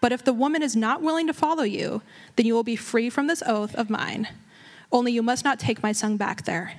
But 0.00 0.12
if 0.12 0.24
the 0.24 0.32
woman 0.32 0.62
is 0.62 0.76
not 0.76 1.02
willing 1.02 1.26
to 1.26 1.32
follow 1.32 1.64
you, 1.64 2.02
then 2.36 2.46
you 2.46 2.54
will 2.54 2.62
be 2.64 2.76
free 2.76 3.10
from 3.10 3.26
this 3.26 3.42
oath 3.46 3.74
of 3.74 3.90
mine. 3.90 4.28
Only 4.92 5.12
you 5.12 5.22
must 5.22 5.44
not 5.44 5.58
take 5.58 5.82
my 5.82 5.92
son 5.92 6.16
back 6.16 6.44
there. 6.44 6.74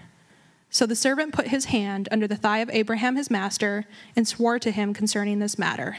So 0.69 0.85
the 0.85 0.95
servant 0.95 1.33
put 1.33 1.47
his 1.47 1.65
hand 1.65 2.07
under 2.11 2.27
the 2.27 2.35
thigh 2.35 2.59
of 2.59 2.69
Abraham 2.71 3.15
his 3.15 3.31
master 3.31 3.85
and 4.15 4.27
swore 4.27 4.59
to 4.59 4.71
him 4.71 4.93
concerning 4.93 5.39
this 5.39 5.57
matter. 5.57 5.97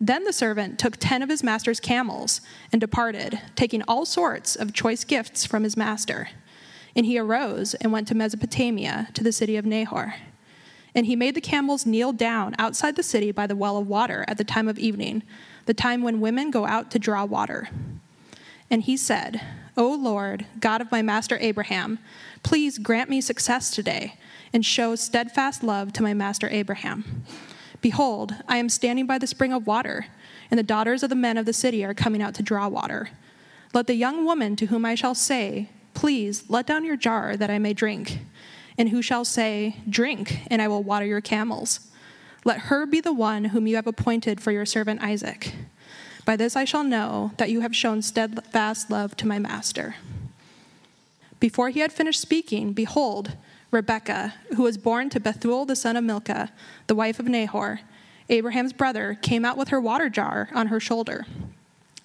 Then 0.00 0.24
the 0.24 0.32
servant 0.32 0.80
took 0.80 0.96
ten 0.96 1.22
of 1.22 1.28
his 1.28 1.44
master's 1.44 1.78
camels 1.78 2.40
and 2.72 2.80
departed, 2.80 3.40
taking 3.54 3.82
all 3.82 4.04
sorts 4.04 4.56
of 4.56 4.72
choice 4.72 5.04
gifts 5.04 5.46
from 5.46 5.62
his 5.62 5.76
master. 5.76 6.28
And 6.96 7.06
he 7.06 7.18
arose 7.18 7.74
and 7.74 7.92
went 7.92 8.08
to 8.08 8.14
Mesopotamia, 8.16 9.08
to 9.14 9.22
the 9.22 9.32
city 9.32 9.56
of 9.56 9.64
Nahor. 9.64 10.16
And 10.92 11.06
he 11.06 11.14
made 11.14 11.36
the 11.36 11.40
camels 11.40 11.86
kneel 11.86 12.12
down 12.12 12.56
outside 12.58 12.96
the 12.96 13.02
city 13.04 13.30
by 13.30 13.46
the 13.46 13.56
well 13.56 13.78
of 13.78 13.86
water 13.86 14.24
at 14.26 14.38
the 14.38 14.44
time 14.44 14.66
of 14.66 14.78
evening 14.78 15.22
the 15.66 15.74
time 15.74 16.02
when 16.02 16.20
women 16.20 16.50
go 16.50 16.66
out 16.66 16.90
to 16.90 16.98
draw 16.98 17.24
water. 17.24 17.68
And 18.70 18.82
he 18.82 18.96
said, 18.96 19.40
O 19.76 19.94
Lord, 19.94 20.46
God 20.60 20.80
of 20.80 20.90
my 20.90 21.02
master 21.02 21.38
Abraham, 21.40 21.98
please 22.42 22.78
grant 22.78 23.08
me 23.08 23.20
success 23.20 23.70
today 23.70 24.16
and 24.52 24.64
show 24.64 24.94
steadfast 24.94 25.62
love 25.62 25.92
to 25.94 26.02
my 26.02 26.14
master 26.14 26.48
Abraham. 26.50 27.24
Behold, 27.80 28.34
I 28.48 28.58
am 28.58 28.68
standing 28.68 29.06
by 29.06 29.18
the 29.18 29.26
spring 29.26 29.52
of 29.52 29.66
water, 29.66 30.06
and 30.50 30.58
the 30.58 30.62
daughters 30.62 31.02
of 31.02 31.08
the 31.08 31.16
men 31.16 31.36
of 31.36 31.46
the 31.46 31.52
city 31.52 31.84
are 31.84 31.94
coming 31.94 32.22
out 32.22 32.34
to 32.34 32.42
draw 32.42 32.68
water. 32.68 33.10
Let 33.74 33.86
the 33.86 33.94
young 33.94 34.24
woman 34.24 34.56
to 34.56 34.66
whom 34.66 34.84
I 34.84 34.94
shall 34.94 35.14
say, 35.14 35.70
Please 35.94 36.44
let 36.48 36.66
down 36.66 36.84
your 36.84 36.96
jar 36.96 37.36
that 37.36 37.50
I 37.50 37.58
may 37.58 37.74
drink, 37.74 38.20
and 38.78 38.90
who 38.90 39.02
shall 39.02 39.24
say, 39.24 39.76
Drink, 39.88 40.42
and 40.46 40.62
I 40.62 40.68
will 40.68 40.82
water 40.82 41.06
your 41.06 41.20
camels. 41.20 41.91
Let 42.44 42.60
her 42.60 42.86
be 42.86 43.00
the 43.00 43.12
one 43.12 43.46
whom 43.46 43.66
you 43.66 43.76
have 43.76 43.86
appointed 43.86 44.40
for 44.40 44.50
your 44.50 44.66
servant 44.66 45.02
Isaac. 45.02 45.54
By 46.24 46.36
this 46.36 46.56
I 46.56 46.64
shall 46.64 46.84
know 46.84 47.32
that 47.36 47.50
you 47.50 47.60
have 47.60 47.74
shown 47.74 48.02
steadfast 48.02 48.90
love 48.90 49.16
to 49.18 49.26
my 49.26 49.38
master. 49.38 49.96
Before 51.40 51.70
he 51.70 51.80
had 51.80 51.92
finished 51.92 52.20
speaking, 52.20 52.72
behold, 52.72 53.36
Rebekah, 53.70 54.34
who 54.56 54.62
was 54.62 54.78
born 54.78 55.10
to 55.10 55.20
Bethuel 55.20 55.64
the 55.64 55.74
son 55.74 55.96
of 55.96 56.04
Milcah, 56.04 56.52
the 56.86 56.94
wife 56.94 57.18
of 57.18 57.26
Nahor, 57.26 57.80
Abraham's 58.28 58.72
brother, 58.72 59.18
came 59.20 59.44
out 59.44 59.56
with 59.56 59.68
her 59.68 59.80
water 59.80 60.08
jar 60.08 60.48
on 60.54 60.68
her 60.68 60.78
shoulder. 60.78 61.26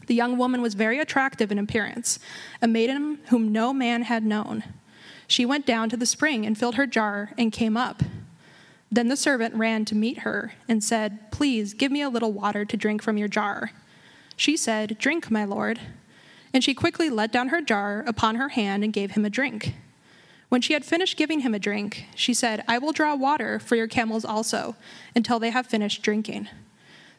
The 0.07 0.15
young 0.15 0.37
woman 0.37 0.61
was 0.61 0.73
very 0.73 0.99
attractive 0.99 1.51
in 1.51 1.59
appearance, 1.59 2.19
a 2.61 2.67
maiden 2.67 3.19
whom 3.27 3.51
no 3.51 3.73
man 3.73 4.03
had 4.03 4.23
known. 4.23 4.63
She 5.27 5.45
went 5.45 5.65
down 5.65 5.89
to 5.89 5.97
the 5.97 6.05
spring 6.05 6.45
and 6.45 6.57
filled 6.57 6.75
her 6.75 6.87
jar 6.87 7.31
and 7.37 7.51
came 7.51 7.75
up. 7.75 8.01
Then 8.91 9.09
the 9.09 9.17
servant 9.17 9.55
ran 9.55 9.85
to 9.85 9.95
meet 9.95 10.19
her 10.19 10.53
and 10.67 10.83
said, 10.83 11.31
Please 11.31 11.73
give 11.73 11.91
me 11.91 12.01
a 12.01 12.09
little 12.09 12.31
water 12.31 12.65
to 12.65 12.77
drink 12.77 13.01
from 13.01 13.17
your 13.17 13.27
jar. 13.27 13.71
She 14.35 14.55
said, 14.55 14.97
Drink, 14.97 15.29
my 15.29 15.43
lord. 15.43 15.79
And 16.53 16.63
she 16.63 16.73
quickly 16.73 17.09
let 17.09 17.31
down 17.31 17.49
her 17.49 17.61
jar 17.61 18.03
upon 18.07 18.35
her 18.35 18.49
hand 18.49 18.83
and 18.83 18.93
gave 18.93 19.11
him 19.11 19.25
a 19.25 19.29
drink. 19.29 19.73
When 20.49 20.61
she 20.61 20.73
had 20.73 20.85
finished 20.85 21.17
giving 21.17 21.41
him 21.41 21.53
a 21.53 21.59
drink, 21.59 22.05
she 22.15 22.33
said, 22.33 22.63
I 22.67 22.77
will 22.77 22.93
draw 22.93 23.15
water 23.15 23.59
for 23.59 23.75
your 23.75 23.87
camels 23.87 24.23
also, 24.23 24.77
until 25.13 25.39
they 25.39 25.49
have 25.49 25.67
finished 25.67 26.01
drinking. 26.01 26.47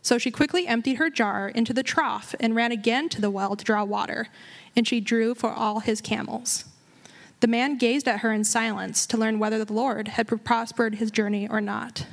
So 0.01 0.17
she 0.17 0.31
quickly 0.31 0.67
emptied 0.67 0.97
her 0.97 1.11
jar 1.11 1.49
into 1.49 1.75
the 1.75 1.83
trough 1.83 2.35
and 2.41 2.57
ran 2.57 2.73
again 2.73 3.11
to 3.11 3.21
the 3.21 3.31
well 3.31 3.55
to 3.57 3.65
draw 3.65 3.85
water, 3.85 4.29
and 4.75 4.89
she 4.89 5.01
drew 5.01 5.35
for 5.35 5.51
all 5.51 5.81
his 5.81 6.01
camels. 6.01 6.65
The 7.41 7.47
man 7.47 7.79
gazed 7.79 8.09
at 8.09 8.21
her 8.21 8.33
in 8.33 8.45
silence 8.45 9.07
to 9.07 9.17
learn 9.17 9.39
whether 9.39 9.65
the 9.65 9.73
Lord 9.73 10.09
had 10.09 10.27
prospered 10.45 10.97
his 10.97 11.11
journey 11.11 11.49
or 11.49 11.61
not. 11.61 12.07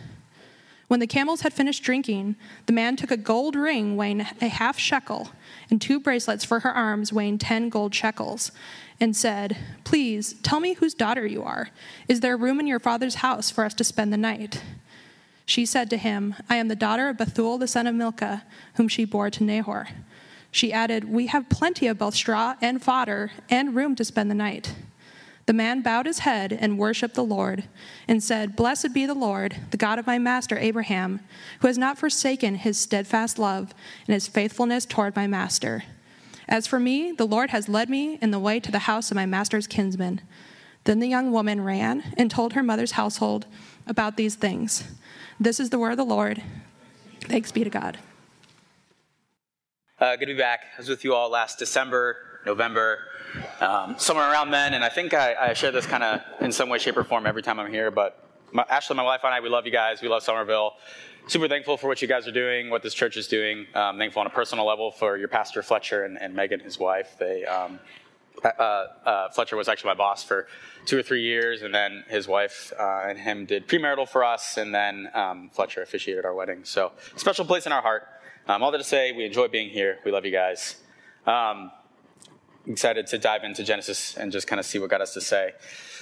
When 0.88 1.00
the 1.00 1.08
camels 1.08 1.42
had 1.42 1.54
finished 1.54 1.84
drinking, 1.84 2.36
the 2.68 2.74
man 2.74 2.96
took 2.96 3.10
a 3.10 3.18
gold 3.18 3.56
ring 3.56 3.98
weighing 3.98 4.22
a 4.22 4.48
half 4.48 4.78
shekel 4.78 5.32
and 5.70 5.82
two 5.82 6.00
bracelets 6.00 6.46
for 6.46 6.60
her 6.60 6.72
arms 6.72 7.12
weighing 7.12 7.40
ten 7.40 7.70
gold 7.70 7.96
shekels, 7.96 8.52
and 9.00 9.16
said, 9.16 9.58
Please 9.84 10.34
tell 10.44 10.60
me 10.60 10.74
whose 10.74 10.94
daughter 10.94 11.26
you 11.26 11.44
are. 11.44 11.70
Is 12.08 12.20
there 12.20 12.38
room 12.38 12.60
in 12.60 12.68
your 12.68 12.80
father's 12.80 13.16
house 13.16 13.50
for 13.50 13.66
us 13.66 13.74
to 13.74 13.84
spend 13.84 14.14
the 14.14 14.18
night? 14.18 14.62
She 15.46 15.66
said 15.66 15.90
to 15.90 15.98
him, 15.98 16.36
I 16.50 16.56
am 16.56 16.68
the 16.68 16.76
daughter 16.76 17.10
of 17.10 17.18
Bethuel 17.18 17.58
the 17.58 17.68
son 17.68 17.88
of 17.88 17.96
Milcah, 17.96 18.44
whom 18.76 18.88
she 18.88 19.06
bore 19.06 19.30
to 19.32 19.44
Nahor. 19.44 19.88
She 20.52 20.72
added, 20.72 21.06
We 21.06 21.28
have 21.28 21.50
plenty 21.50 21.88
of 21.88 21.98
both 21.98 22.16
straw 22.16 22.56
and 22.62 22.82
fodder 22.82 23.32
and 23.50 23.76
room 23.76 23.96
to 23.96 24.06
spend 24.06 24.32
the 24.32 24.36
night. 24.36 24.74
The 25.46 25.54
man 25.54 25.82
bowed 25.82 26.08
his 26.08 26.20
head 26.20 26.52
and 26.54 26.80
worshiped 26.80 27.14
the 27.14 27.24
Lord 27.24 27.66
and 28.08 28.24
said, 28.24 28.56
Blessed 28.56 28.94
be 28.94 29.06
the 29.06 29.14
Lord, 29.14 29.56
the 29.70 29.78
God 29.78 30.00
of 30.00 30.08
my 30.08 30.18
master 30.18 30.58
Abraham, 30.58 31.20
who 31.60 31.68
has 31.68 31.78
not 31.78 32.00
forsaken 32.00 32.56
his 32.56 32.80
steadfast 32.80 33.38
love 33.38 33.74
and 34.08 34.14
his 34.14 34.28
faithfulness 34.28 34.86
toward 34.86 35.16
my 35.16 35.28
master. 35.28 35.84
As 36.48 36.66
for 36.66 36.80
me, 36.80 37.12
the 37.12 37.28
Lord 37.28 37.52
has 37.52 37.70
led 37.70 37.90
me 37.90 38.18
in 38.22 38.32
the 38.32 38.40
way 38.40 38.60
to 38.60 38.72
the 38.72 38.80
house 38.80 39.12
of 39.12 39.16
my 39.16 39.26
master's 39.26 39.68
kinsman. 39.68 40.22
Then 40.84 41.00
the 41.00 41.08
young 41.08 41.32
woman 41.32 41.62
ran 41.62 42.14
and 42.18 42.30
told 42.30 42.54
her 42.54 42.64
mother's 42.64 42.92
household 42.92 43.46
about 43.88 44.18
these 44.18 44.36
things. 44.36 44.84
This 45.40 45.60
is 45.60 45.70
the 45.70 45.80
word 45.80 45.92
of 45.92 45.98
the 45.98 46.06
Lord. 46.06 46.42
Thanks 47.22 47.52
be 47.52 47.64
to 47.64 47.70
God. 47.70 47.98
Uh, 50.00 50.16
good 50.16 50.28
to 50.28 50.34
be 50.34 50.40
back. 50.40 50.62
I 50.76 50.82
was 50.82 50.90
with 50.90 51.04
you 51.04 51.14
all 51.14 51.30
last 51.30 51.58
December, 51.58 52.35
November 52.46 53.00
um, 53.60 53.96
somewhere 53.98 54.32
around 54.32 54.52
then. 54.52 54.74
And 54.74 54.84
I 54.84 54.90
think 54.90 55.14
I, 55.14 55.36
I 55.36 55.54
share 55.54 55.72
this 55.72 55.86
kind 55.86 56.04
of 56.04 56.22
in 56.42 56.52
some 56.52 56.70
way, 56.70 56.78
shape, 56.78 56.98
or 56.98 57.04
form 57.04 57.26
every 57.26 57.42
time 57.42 57.60
I'm 57.60 57.72
here. 57.72 57.92
But 57.92 58.22
my, 58.52 58.66
Ashley, 58.70 58.96
my 58.96 59.04
wife, 59.04 59.22
and 59.24 59.34
I, 59.34 59.40
we 59.40 59.50
love 59.50 59.66
you 59.66 59.72
guys. 59.72 60.02
We 60.02 60.08
love 60.08 60.24
Somerville. 60.24 60.74
Super 61.28 61.48
thankful 61.48 61.78
for 61.78 61.88
what 61.88 62.02
you 62.02 62.08
guys 62.08 62.28
are 62.28 62.32
doing, 62.32 62.70
what 62.70 62.84
this 62.84 62.94
church 62.94 63.18
is 63.18 63.28
doing. 63.28 63.66
Um, 63.74 63.98
thankful 63.98 64.20
on 64.20 64.28
a 64.28 64.32
personal 64.32 64.66
level 64.66 64.92
for 64.92 65.18
your 65.18 65.28
pastor 65.28 65.64
Fletcher 65.64 66.04
and, 66.04 66.22
and 66.22 66.36
Megan, 66.36 66.60
his 66.60 66.78
wife. 66.78 67.16
They 67.18 67.46
um, 67.46 67.80
uh, 68.44 68.48
uh, 68.48 69.30
Fletcher 69.30 69.56
was 69.56 69.68
actually 69.68 69.90
my 69.90 69.96
boss 69.96 70.24
for 70.24 70.48
two 70.86 71.00
or 71.00 71.04
three 71.04 71.24
years, 71.24 71.62
and 71.62 71.74
then 71.74 72.04
his 72.08 72.28
wife 72.28 72.72
uh, 72.80 73.06
and 73.08 73.18
him 73.18 73.46
did 73.46 73.68
premarital 73.68 74.08
for 74.08 74.24
us, 74.24 74.58
and 74.58 74.74
then 74.74 75.10
um, 75.14 75.50
Fletcher 75.52 75.82
officiated 75.82 76.26
our 76.26 76.34
wedding. 76.34 76.64
So, 76.64 76.92
special 77.16 77.46
place 77.46 77.66
in 77.66 77.72
our 77.72 77.82
heart. 77.82 78.08
Um, 78.48 78.62
all 78.62 78.72
that 78.72 78.78
to 78.78 78.84
say, 78.84 79.12
we 79.12 79.26
enjoy 79.26 79.48
being 79.48 79.70
here. 79.70 79.98
We 80.06 80.12
love 80.12 80.26
you 80.26 80.32
guys. 80.32 80.76
Um, 81.26 81.72
excited 82.68 83.08
to 83.08 83.18
dive 83.18 83.44
into 83.44 83.64
Genesis 83.64 84.18
and 84.18 84.32
just 84.32 84.48
kind 84.48 84.60
of 84.60 84.66
see 84.66 84.80
what 84.80 84.90
God 84.90 85.00
has 85.00 85.14
to 85.14 85.22
say. 85.22 85.54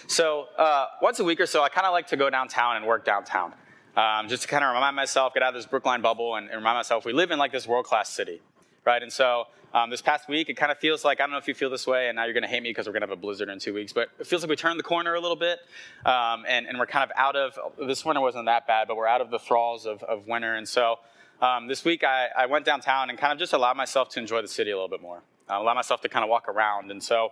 So, 0.07 0.47
uh, 0.57 0.87
once 1.01 1.19
a 1.19 1.23
week 1.23 1.39
or 1.39 1.45
so, 1.45 1.63
I 1.63 1.69
kind 1.69 1.87
of 1.87 1.93
like 1.93 2.07
to 2.07 2.17
go 2.17 2.29
downtown 2.29 2.75
and 2.75 2.85
work 2.85 3.05
downtown. 3.05 3.53
Um, 3.95 4.27
just 4.27 4.43
to 4.43 4.47
kind 4.47 4.63
of 4.63 4.73
remind 4.73 4.95
myself, 4.95 5.33
get 5.33 5.43
out 5.43 5.49
of 5.49 5.55
this 5.55 5.67
Brookline 5.67 6.01
bubble 6.01 6.35
and, 6.35 6.47
and 6.47 6.57
remind 6.57 6.77
myself 6.77 7.05
we 7.05 7.13
live 7.13 7.31
in 7.31 7.37
like 7.37 7.51
this 7.51 7.67
world 7.67 7.85
class 7.85 8.09
city, 8.09 8.41
right? 8.85 9.01
And 9.01 9.13
so, 9.13 9.45
um, 9.73 9.89
this 9.89 10.01
past 10.01 10.27
week, 10.29 10.49
it 10.49 10.53
kind 10.55 10.71
of 10.71 10.77
feels 10.77 11.03
like 11.03 11.19
I 11.19 11.23
don't 11.23 11.31
know 11.31 11.37
if 11.37 11.47
you 11.47 11.53
feel 11.53 11.69
this 11.69 11.87
way, 11.87 12.07
and 12.07 12.15
now 12.15 12.25
you're 12.25 12.33
going 12.33 12.43
to 12.43 12.49
hate 12.49 12.61
me 12.61 12.69
because 12.69 12.85
we're 12.85 12.93
going 12.93 13.01
to 13.01 13.07
have 13.07 13.17
a 13.17 13.21
blizzard 13.21 13.49
in 13.49 13.59
two 13.59 13.73
weeks, 13.73 13.91
but 13.91 14.09
it 14.19 14.27
feels 14.27 14.43
like 14.43 14.49
we 14.49 14.55
turned 14.55 14.79
the 14.79 14.83
corner 14.83 15.15
a 15.15 15.19
little 15.19 15.35
bit, 15.35 15.59
um, 16.05 16.43
and, 16.47 16.67
and, 16.67 16.77
we're 16.77 16.85
kind 16.85 17.03
of 17.03 17.11
out 17.17 17.35
of 17.35 17.57
this 17.87 18.05
winter 18.05 18.21
wasn't 18.21 18.45
that 18.45 18.67
bad, 18.67 18.87
but 18.87 18.97
we're 18.97 19.07
out 19.07 19.21
of 19.21 19.31
the 19.31 19.39
thralls 19.39 19.87
of, 19.87 20.03
of 20.03 20.27
winter. 20.27 20.53
And 20.53 20.67
so, 20.67 20.99
um, 21.41 21.67
this 21.67 21.83
week, 21.83 22.03
I, 22.03 22.27
I, 22.37 22.45
went 22.45 22.65
downtown 22.65 23.09
and 23.09 23.17
kind 23.17 23.33
of 23.33 23.39
just 23.39 23.53
allowed 23.53 23.75
myself 23.75 24.09
to 24.09 24.19
enjoy 24.19 24.43
the 24.43 24.47
city 24.47 24.69
a 24.69 24.75
little 24.75 24.89
bit 24.89 25.01
more 25.01 25.23
uh, 25.53 25.61
allow 25.61 25.73
myself 25.73 26.01
to 26.01 26.09
kind 26.09 26.23
of 26.23 26.29
walk 26.29 26.47
around. 26.49 26.91
And 26.91 27.01
so 27.03 27.31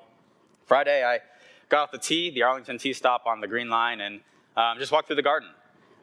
Friday, 0.66 1.04
I 1.04 1.20
got 1.70 1.84
off 1.84 1.92
the 1.92 1.98
T, 1.98 2.30
the 2.30 2.44
Arlington 2.44 2.78
T 2.78 2.94
stop 2.94 3.26
on 3.26 3.42
the 3.42 3.48
Green 3.48 3.70
Line, 3.70 4.02
and 4.02 4.22
um, 4.56 4.78
just 4.78 4.92
walked 4.92 5.08
through 5.08 5.16
the 5.16 5.24
garden. 5.24 5.50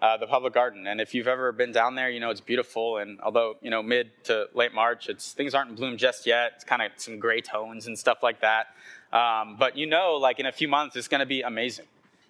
uh, 0.01 0.17
the 0.17 0.27
public 0.27 0.55
garden. 0.55 0.87
And 0.87 1.01
if 1.01 1.15
you've 1.15 1.29
ever 1.29 1.53
been 1.53 1.73
down 1.73 1.95
there, 1.95 2.11
you 2.11 2.21
know 2.21 2.31
it's 2.31 2.41
beautiful. 2.41 2.99
And 2.99 3.21
although 3.21 3.57
you 3.61 3.71
know 3.71 3.83
mid 3.83 4.11
to 4.25 4.49
late 4.55 4.73
March, 4.73 5.09
it's 5.09 5.33
things 5.33 5.55
aren't 5.55 5.71
in 5.71 5.77
bloom 5.77 5.97
just 5.97 6.27
yet. 6.27 6.53
It's 6.57 6.65
kind 6.65 6.83
of 6.83 6.93
some 6.97 7.19
gray 7.19 7.41
tones 7.41 7.87
and 7.87 7.99
stuff 7.99 8.19
like 8.23 8.41
that. 8.41 8.69
Um, 9.13 9.57
but 9.59 9.77
you 9.77 9.87
know, 9.87 10.15
like 10.15 10.39
in 10.39 10.47
a 10.47 10.53
few 10.53 10.69
months, 10.69 10.97
it's 10.97 11.09
going 11.09 11.21
to 11.21 11.27
be 11.27 11.43
amazing. 11.43 11.87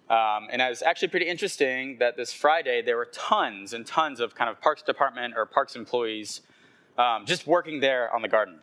Um, 0.09 0.47
and 0.51 0.59
it 0.61 0.69
was 0.69 0.81
actually 0.81 1.09
pretty 1.09 1.27
interesting 1.27 1.97
that 1.99 2.17
this 2.17 2.33
Friday 2.33 2.81
there 2.81 2.97
were 2.97 3.09
tons 3.11 3.73
and 3.73 3.85
tons 3.85 4.19
of 4.19 4.33
kind 4.33 4.49
of 4.49 4.59
parks 4.59 4.81
department 4.81 5.35
or 5.37 5.45
parks 5.45 5.75
employees 5.75 6.41
um, 6.97 7.25
just 7.27 7.45
working 7.45 7.79
there 7.79 8.13
on 8.13 8.23
the 8.23 8.27
garden. 8.27 8.59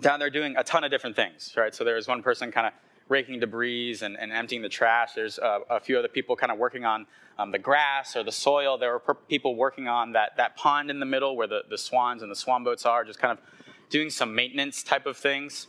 Down 0.00 0.18
there 0.18 0.30
doing 0.30 0.56
a 0.56 0.64
ton 0.64 0.84
of 0.84 0.90
different 0.90 1.16
things, 1.16 1.54
right? 1.56 1.74
So 1.74 1.84
there 1.84 1.94
was 1.94 2.08
one 2.08 2.22
person 2.22 2.50
kind 2.50 2.66
of 2.66 2.72
raking 3.08 3.40
debris 3.40 3.98
and, 4.02 4.18
and 4.18 4.32
emptying 4.32 4.62
the 4.62 4.68
trash. 4.68 5.12
There's 5.14 5.38
uh, 5.38 5.60
a 5.70 5.80
few 5.80 5.98
other 5.98 6.08
people 6.08 6.36
kind 6.36 6.50
of 6.50 6.58
working 6.58 6.84
on 6.84 7.06
um, 7.38 7.52
the 7.52 7.58
grass 7.58 8.16
or 8.16 8.22
the 8.22 8.32
soil. 8.32 8.78
There 8.78 8.92
were 8.92 9.14
people 9.28 9.56
working 9.56 9.88
on 9.88 10.12
that, 10.12 10.36
that 10.36 10.56
pond 10.56 10.90
in 10.90 11.00
the 11.00 11.06
middle 11.06 11.36
where 11.36 11.46
the, 11.46 11.62
the 11.68 11.78
swans 11.78 12.22
and 12.22 12.30
the 12.30 12.36
swan 12.36 12.64
boats 12.64 12.86
are, 12.86 13.04
just 13.04 13.18
kind 13.18 13.38
of 13.38 13.44
doing 13.90 14.10
some 14.10 14.34
maintenance 14.34 14.82
type 14.82 15.06
of 15.06 15.16
things. 15.16 15.66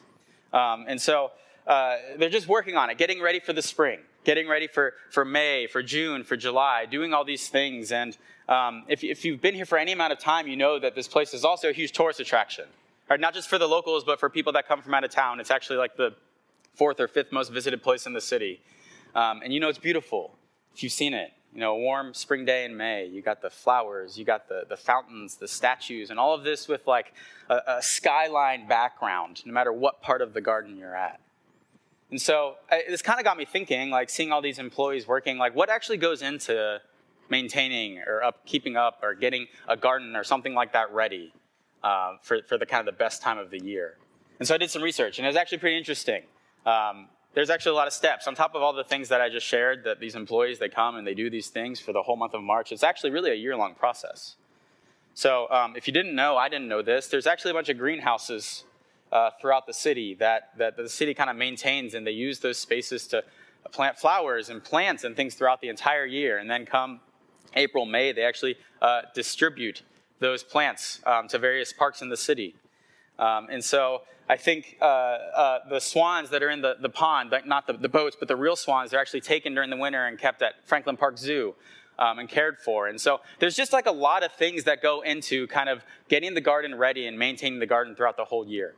Um, 0.54 0.86
and 0.88 1.02
so 1.02 1.32
uh, 1.68 1.98
they're 2.18 2.30
just 2.30 2.48
working 2.48 2.76
on 2.76 2.90
it, 2.90 2.98
getting 2.98 3.22
ready 3.22 3.40
for 3.40 3.54
the 3.54 3.62
spring, 3.62 4.00
getting 4.24 4.48
ready 4.48 4.68
for, 4.68 4.94
for 5.12 5.26
May, 5.26 5.68
for 5.68 5.84
June, 5.84 6.24
for 6.24 6.38
July, 6.38 6.86
doing 6.86 7.14
all 7.14 7.26
these 7.26 7.50
things. 7.50 7.92
And 7.92 8.18
um, 8.48 8.86
if, 8.88 9.04
if 9.04 9.26
you've 9.26 9.42
been 9.42 9.56
here 9.56 9.66
for 9.66 9.78
any 9.78 9.92
amount 9.92 10.14
of 10.14 10.20
time, 10.20 10.48
you 10.48 10.56
know 10.56 10.80
that 10.80 10.96
this 10.96 11.08
place 11.08 11.34
is 11.34 11.44
also 11.44 11.70
a 11.70 11.74
huge 11.74 11.92
tourist 11.92 12.20
attraction. 12.20 12.66
Not 13.10 13.34
just 13.34 13.50
for 13.50 13.58
the 13.58 13.68
locals, 13.68 14.04
but 14.04 14.20
for 14.20 14.30
people 14.30 14.54
that 14.54 14.68
come 14.68 14.82
from 14.82 14.94
out 14.94 15.04
of 15.04 15.12
town. 15.12 15.40
It's 15.40 15.52
actually 15.52 15.78
like 15.78 15.96
the 15.96 16.16
fourth 16.74 17.00
or 17.00 17.08
fifth 17.08 17.32
most 17.32 17.52
visited 17.52 17.82
place 17.82 18.06
in 18.06 18.14
the 18.14 18.22
city. 18.22 18.62
Um, 19.14 19.42
and 19.44 19.54
you 19.54 19.60
know 19.60 19.70
it's 19.70 19.80
beautiful 19.80 20.38
if 20.74 20.84
you've 20.84 20.92
seen 20.92 21.14
it. 21.14 21.32
You 21.54 21.62
know, 21.62 21.72
a 21.72 21.78
warm 21.78 22.14
spring 22.14 22.44
day 22.44 22.66
in 22.66 22.76
May, 22.76 23.06
you 23.06 23.22
got 23.22 23.42
the 23.42 23.50
flowers, 23.50 24.18
you 24.18 24.26
got 24.26 24.50
the, 24.50 24.64
the 24.68 24.76
fountains, 24.76 25.36
the 25.38 25.48
statues, 25.48 26.10
and 26.10 26.20
all 26.20 26.34
of 26.34 26.44
this 26.44 26.68
with 26.68 26.86
like 26.86 27.14
a, 27.50 27.62
a 27.68 27.82
skyline 27.82 28.68
background, 28.68 29.42
no 29.46 29.54
matter 29.54 29.72
what 29.72 30.02
part 30.02 30.22
of 30.22 30.34
the 30.34 30.42
garden 30.42 30.76
you're 30.76 30.96
at. 30.96 31.22
And 32.12 32.22
so 32.22 32.56
I, 32.70 32.84
this 32.90 33.02
kind 33.02 33.20
of 33.20 33.24
got 33.24 33.38
me 33.38 33.46
thinking, 33.46 33.90
like 33.90 34.10
seeing 34.10 34.34
all 34.34 34.42
these 34.42 34.60
employees 34.60 35.08
working, 35.08 35.38
like 35.38 35.56
what 35.56 35.70
actually 35.70 35.98
goes 35.98 36.22
into 36.22 36.82
maintaining 37.30 38.00
or 38.00 38.22
up, 38.22 38.46
keeping 38.46 38.76
up 38.76 39.00
or 39.02 39.14
getting 39.14 39.48
a 39.70 39.78
garden 39.78 40.18
or 40.18 40.26
something 40.26 40.54
like 40.54 40.74
that 40.74 40.92
ready 40.92 41.32
uh, 41.86 42.18
for, 42.22 42.40
for 42.50 42.58
the 42.58 42.66
kind 42.66 42.86
of 42.86 42.88
the 42.94 42.98
best 42.98 43.22
time 43.22 43.38
of 43.38 43.50
the 43.52 43.62
year. 43.64 43.96
And 44.40 44.48
so 44.48 44.56
I 44.56 44.58
did 44.58 44.70
some 44.70 44.82
research, 44.82 45.18
and 45.18 45.26
it 45.26 45.30
was 45.30 45.38
actually 45.38 45.60
pretty 45.60 45.78
interesting. 45.78 46.24
Um, 46.66 47.08
there's 47.36 47.50
actually 47.50 47.74
a 47.74 47.76
lot 47.76 47.88
of 47.88 47.94
steps 47.94 48.28
on 48.28 48.36
top 48.36 48.56
of 48.56 48.62
all 48.62 48.74
the 48.74 48.84
things 48.84 49.10
that 49.10 49.22
I 49.22 49.30
just 49.30 49.46
shared. 49.46 49.84
That 49.84 50.00
these 50.00 50.16
employees 50.16 50.58
they 50.58 50.70
come 50.70 50.96
and 50.98 51.06
they 51.06 51.14
do 51.14 51.30
these 51.30 51.50
things 51.50 51.80
for 51.80 51.94
the 51.94 52.02
whole 52.02 52.18
month 52.18 52.34
of 52.34 52.42
March. 52.42 52.72
It's 52.72 52.84
actually 52.84 53.12
really 53.12 53.32
a 53.32 53.36
year-long 53.36 53.76
process. 53.76 54.36
So 55.14 55.50
um, 55.50 55.76
if 55.76 55.88
you 55.88 55.94
didn't 55.94 56.16
know, 56.16 56.36
I 56.38 56.50
didn't 56.50 56.68
know 56.68 56.82
this. 56.82 57.08
There's 57.08 57.28
actually 57.28 57.52
a 57.52 57.54
bunch 57.54 57.70
of 57.70 57.78
greenhouses 57.78 58.66
uh, 59.12 59.30
throughout 59.40 59.68
the 59.68 59.74
city 59.74 60.16
that 60.16 60.58
that 60.58 60.76
the 60.76 60.90
city 60.90 61.14
kind 61.14 61.30
of 61.30 61.36
maintains, 61.36 61.94
and 61.94 62.06
they 62.08 62.12
use 62.12 62.40
those 62.40 62.58
spaces 62.58 63.08
to 63.08 63.24
plant 63.72 63.98
flowers 63.98 64.50
and 64.50 64.64
plants 64.64 65.04
and 65.04 65.16
things 65.16 65.36
throughout 65.36 65.62
the 65.62 65.70
entire 65.70 66.06
year. 66.06 66.38
And 66.40 66.50
then 66.50 66.66
come 66.66 67.00
April, 67.54 67.86
May, 67.86 68.12
they 68.12 68.24
actually 68.24 68.56
uh, 68.82 69.02
distribute 69.14 69.84
those 70.20 70.44
plants 70.44 71.02
um, 71.06 71.28
to 71.30 71.38
various 71.38 71.74
parks 71.74 72.02
in 72.02 72.10
the 72.10 72.18
city. 72.18 72.56
Um, 73.20 73.48
and 73.50 73.64
so 73.64 74.02
I 74.28 74.38
think 74.38 74.78
uh, 74.82 74.86
uh, 74.86 75.60
the 75.70 75.80
swans 75.80 76.30
that 76.32 76.42
are 76.42 76.50
in 76.50 76.62
the, 76.62 76.76
the 76.82 76.90
pond, 76.90 77.34
not 77.46 77.68
the, 77.68 77.74
the, 77.74 77.90
boats, 77.90 78.16
but 78.18 78.28
the 78.28 78.36
real 78.36 78.56
swans, 78.56 78.92
they're 78.92 79.00
actually 79.00 79.22
taken 79.22 79.54
during 79.54 79.70
the 79.70 79.78
winter 79.78 80.06
and 80.06 80.18
kept 80.18 80.42
at 80.42 80.54
Franklin 80.66 80.98
Park 80.98 81.18
Zoo 81.18 81.56
um, 82.00 82.20
and 82.20 82.28
cared 82.28 82.58
for. 82.58 82.88
And 82.88 83.00
so 83.00 83.22
there's 83.40 83.56
just 83.56 83.72
like 83.72 83.86
a 83.86 83.92
lot 83.92 84.24
of 84.24 84.32
things 84.34 84.64
that 84.64 84.82
go 84.82 85.02
into 85.02 85.48
kind 85.48 85.70
of 85.70 85.84
getting 86.10 86.34
the 86.34 86.42
garden 86.42 86.76
ready 86.76 87.08
and 87.08 87.18
maintaining 87.18 87.60
the 87.60 87.66
garden 87.66 87.96
throughout 87.96 88.18
the 88.18 88.26
whole 88.26 88.48
year. 88.48 88.76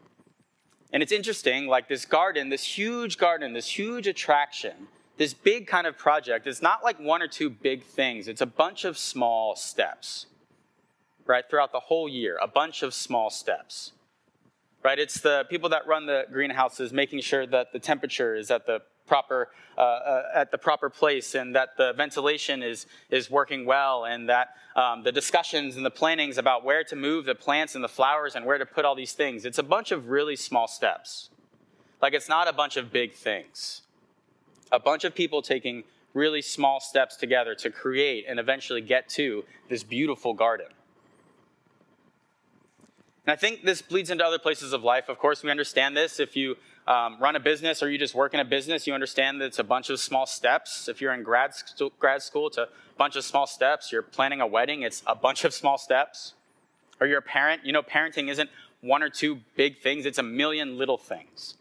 And 0.93 1.03
it's 1.03 1.11
interesting, 1.11 1.67
like 1.67 1.87
this 1.89 2.05
garden, 2.05 2.49
this 2.49 2.63
huge 2.63 3.17
garden, 3.17 3.53
this 3.53 3.67
huge 3.67 4.07
attraction, 4.07 4.87
this 5.17 5.33
big 5.33 5.67
kind 5.67 5.85
of 5.85 5.97
project, 5.97 6.47
it's 6.47 6.61
not 6.61 6.83
like 6.83 6.99
one 6.99 7.21
or 7.21 7.27
two 7.27 7.49
big 7.49 7.83
things, 7.83 8.27
it's 8.27 8.41
a 8.41 8.45
bunch 8.45 8.85
of 8.85 8.97
small 8.97 9.55
steps, 9.55 10.27
right? 11.27 11.43
Throughout 11.49 11.71
the 11.71 11.81
whole 11.81 12.09
year, 12.09 12.37
a 12.41 12.47
bunch 12.47 12.81
of 12.81 12.93
small 12.93 13.29
steps 13.29 13.91
right? 14.83 14.99
It's 14.99 15.19
the 15.19 15.45
people 15.49 15.67
that 15.69 15.85
run 15.85 16.05
the 16.05 16.25
greenhouses 16.31 16.93
making 16.93 17.19
sure 17.19 17.45
that 17.47 17.73
the 17.73 17.79
temperature 17.79 18.35
is 18.35 18.49
at 18.49 18.65
the 18.65 18.81
proper 19.05 19.49
uh, 19.77 19.81
uh, 19.81 20.23
at 20.33 20.51
the 20.51 20.57
proper 20.57 20.89
place 20.89 21.35
and 21.35 21.55
that 21.55 21.77
the 21.77 21.93
ventilation 21.93 22.61
is 22.61 22.85
is 23.09 23.29
working 23.29 23.65
well 23.65 24.05
and 24.05 24.29
that 24.29 24.49
um, 24.75 25.03
the 25.03 25.11
discussions 25.11 25.77
and 25.77 25.85
the 25.85 25.91
plannings 25.91 26.37
about 26.37 26.63
where 26.63 26.83
to 26.83 26.95
move 26.95 27.25
the 27.25 27.35
plants 27.35 27.75
and 27.75 27.83
the 27.83 27.89
flowers 27.89 28.35
and 28.35 28.45
where 28.45 28.57
to 28.57 28.65
put 28.65 28.85
all 28.85 28.95
these 28.95 29.13
things 29.13 29.45
it's 29.45 29.57
a 29.57 29.63
bunch 29.63 29.91
of 29.91 30.09
really 30.09 30.35
small 30.35 30.67
steps 30.67 31.29
like 32.01 32.13
it's 32.13 32.27
not 32.27 32.47
a 32.47 32.53
bunch 32.53 32.75
of 32.75 32.91
big 32.91 33.13
things 33.13 33.81
a 34.71 34.79
bunch 34.79 35.03
of 35.03 35.15
people 35.15 35.41
taking 35.41 35.83
really 36.13 36.41
small 36.41 36.79
steps 36.79 37.15
together 37.15 37.55
to 37.55 37.69
create 37.69 38.25
and 38.27 38.39
eventually 38.39 38.81
get 38.81 39.07
to 39.07 39.45
this 39.69 39.83
beautiful 39.83 40.33
garden 40.33 40.67
and 43.27 43.33
I 43.33 43.35
think 43.35 43.65
this 43.65 43.81
bleeds 43.81 44.09
into 44.09 44.25
other 44.25 44.39
places 44.39 44.71
of 44.71 44.85
life. 44.85 45.09
Of 45.09 45.19
course, 45.19 45.43
we 45.43 45.51
understand 45.51 45.97
this. 45.97 46.17
If 46.17 46.37
you 46.37 46.55
um, 46.87 47.17
run 47.19 47.35
a 47.35 47.41
business 47.41 47.83
or 47.83 47.89
you 47.89 47.97
just 47.97 48.15
work 48.15 48.33
in 48.33 48.39
a 48.39 48.45
business, 48.45 48.87
you 48.87 48.93
understand 48.93 49.41
that 49.41 49.47
it's 49.47 49.59
a 49.59 49.65
bunch 49.65 49.89
of 49.89 49.99
small 49.99 50.25
steps. 50.25 50.87
If 50.87 51.01
you're 51.01 51.13
in 51.13 51.23
grad, 51.23 51.51
grad 51.99 52.21
school, 52.21 52.47
it's 52.47 52.57
a 52.57 52.69
bunch 52.97 53.17
of 53.17 53.25
small 53.25 53.45
steps. 53.45 53.91
You're 53.91 54.01
planning 54.01 54.39
a 54.39 54.47
wedding, 54.47 54.83
it's 54.83 55.03
a 55.05 55.13
bunch 55.13 55.43
of 55.43 55.53
small 55.53 55.77
steps. 55.77 56.35
Or 57.01 57.07
you're 57.07 57.19
a 57.19 57.21
parent, 57.21 57.65
you 57.65 57.73
know, 57.73 57.83
parenting 57.83 58.29
isn't 58.29 58.49
one 58.79 59.03
or 59.03 59.09
two 59.09 59.41
big 59.57 59.79
things, 59.79 60.05
it's 60.05 60.19
a 60.19 60.23
million 60.23 60.77
little 60.77 60.97
things. 60.97 61.55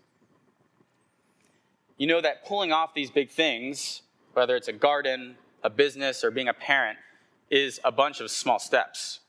You 1.98 2.06
know 2.06 2.20
that 2.20 2.46
pulling 2.46 2.70
off 2.70 2.94
these 2.94 3.10
big 3.10 3.30
things, 3.30 4.02
whether 4.34 4.54
it's 4.54 4.68
a 4.68 4.72
garden, 4.72 5.34
a 5.64 5.70
business, 5.70 6.22
or 6.22 6.30
being 6.30 6.48
a 6.48 6.54
parent, 6.54 6.98
is 7.50 7.80
a 7.82 7.90
bunch 7.90 8.20
of 8.20 8.30
small 8.30 8.60
steps. 8.60 9.20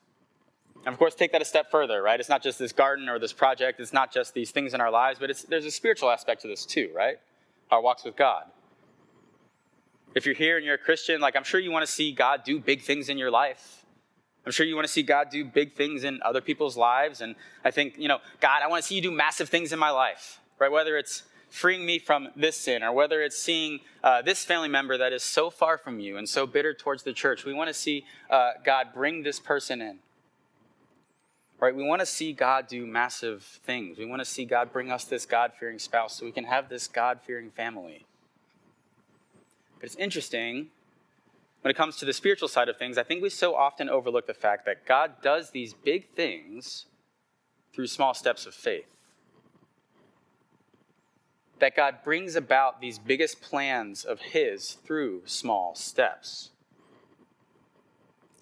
And 0.86 0.94
of 0.94 1.00
course, 1.00 1.16
take 1.16 1.32
that 1.34 1.42
a 1.42 1.46
step 1.46 1.70
further, 1.70 2.02
right? 2.02 2.20
It's 2.20 2.30
not 2.30 2.42
just 2.42 2.60
this 2.60 2.72
garden 2.72 3.10
or 3.10 3.20
this 3.20 3.34
project, 3.34 3.80
it's 3.80 3.94
not 3.94 4.14
just 4.14 4.34
these 4.34 4.52
things 4.52 4.74
in 4.74 4.82
our 4.82 4.92
lives, 4.92 5.20
but 5.20 5.30
there's 5.50 5.66
a 5.66 5.72
spiritual 5.72 6.10
aspect 6.10 6.44
to 6.44 6.48
this 6.48 6.66
too, 6.66 6.92
right? 6.96 7.18
Our 7.72 7.82
walks 7.82 8.06
with 8.06 8.16
God. 8.16 8.44
If 10.16 10.26
you're 10.26 10.36
here 10.36 10.56
and 10.58 10.66
you're 10.66 10.76
a 10.76 10.80
Christian, 10.80 11.20
like 11.20 11.36
I'm 11.36 11.44
sure 11.44 11.60
you 11.60 11.72
want 11.72 11.86
to 11.86 11.92
see 11.92 12.12
God 12.12 12.44
do 12.44 12.60
big 12.60 12.82
things 12.82 13.10
in 13.10 13.18
your 13.18 13.30
life. 13.30 13.86
I'm 14.46 14.54
sure 14.54 14.66
you 14.66 14.76
want 14.76 14.88
to 14.88 14.94
see 14.94 15.04
God 15.04 15.30
do 15.30 15.44
big 15.44 15.74
things 15.74 16.06
in 16.06 16.22
other 16.24 16.40
people's 16.40 16.78
lives. 16.78 17.20
And 17.20 17.36
I 17.66 17.72
think, 17.72 17.96
you 17.98 18.08
know, 18.08 18.20
God, 18.40 18.62
I 18.64 18.68
want 18.68 18.82
to 18.82 18.88
see 18.88 18.96
you 18.96 19.02
do 19.02 19.12
massive 19.12 19.50
things 19.50 19.74
in 19.74 19.80
my 19.80 19.90
life, 19.90 20.40
right? 20.58 20.72
Whether 20.72 20.98
it's 20.98 21.24
freeing 21.50 21.86
me 21.86 22.00
from 22.00 22.30
this 22.36 22.56
sin 22.56 22.82
or 22.82 22.94
whether 22.94 23.22
it's 23.22 23.38
seeing 23.38 23.82
uh, 24.04 24.22
this 24.22 24.46
family 24.46 24.70
member 24.70 24.98
that 24.98 25.12
is 25.12 25.22
so 25.22 25.50
far 25.50 25.78
from 25.78 26.00
you 26.00 26.16
and 26.16 26.30
so 26.30 26.48
bitter 26.48 26.74
towards 26.74 27.04
the 27.04 27.12
church. 27.12 27.44
We 27.44 27.54
want 27.54 27.68
to 27.68 27.74
see 27.74 28.06
uh, 28.30 28.52
God 28.64 28.88
bring 28.94 29.24
this 29.24 29.40
person 29.40 29.82
in 29.82 30.00
right? 31.60 31.76
We 31.76 31.84
want 31.84 32.02
to 32.02 32.06
see 32.06 32.34
God 32.34 32.68
do 32.68 32.86
massive 32.86 33.44
things. 33.44 33.98
We 33.98 34.06
want 34.06 34.22
to 34.22 34.26
see 34.26 34.46
God 34.46 34.72
bring 34.72 34.92
us 34.92 35.06
this 35.06 35.26
God 35.26 35.54
fearing 35.60 35.80
spouse 35.80 36.16
so 36.16 36.26
we 36.26 36.32
can 36.32 36.46
have 36.46 36.70
this 36.70 36.88
God 36.88 37.20
fearing 37.26 37.50
family. 37.50 38.06
But 39.80 39.86
it's 39.86 39.96
interesting 39.96 40.68
when 41.62 41.72
it 41.72 41.78
comes 41.78 41.98
to 41.98 42.06
the 42.06 42.14
spiritual 42.14 42.48
side 42.48 42.70
of 42.70 42.78
things, 42.78 42.98
I 42.98 43.04
think 43.04 43.22
we 43.22 43.30
so 43.30 43.56
often 43.56 43.90
overlook 43.90 44.28
the 44.28 44.34
fact 44.34 44.66
that 44.66 44.86
God 44.86 45.22
does 45.22 45.50
these 45.50 45.74
big 45.74 46.10
things 46.12 46.86
through 47.74 47.88
small 47.88 48.14
steps 48.14 48.46
of 48.46 48.54
faith. 48.54 48.86
That 51.60 51.76
God 51.76 51.98
brings 52.04 52.36
about 52.36 52.80
these 52.80 53.00
biggest 53.00 53.42
plans 53.42 54.06
of 54.06 54.20
His 54.22 54.74
through 54.86 55.24
small 55.26 55.76
steps. 55.76 56.52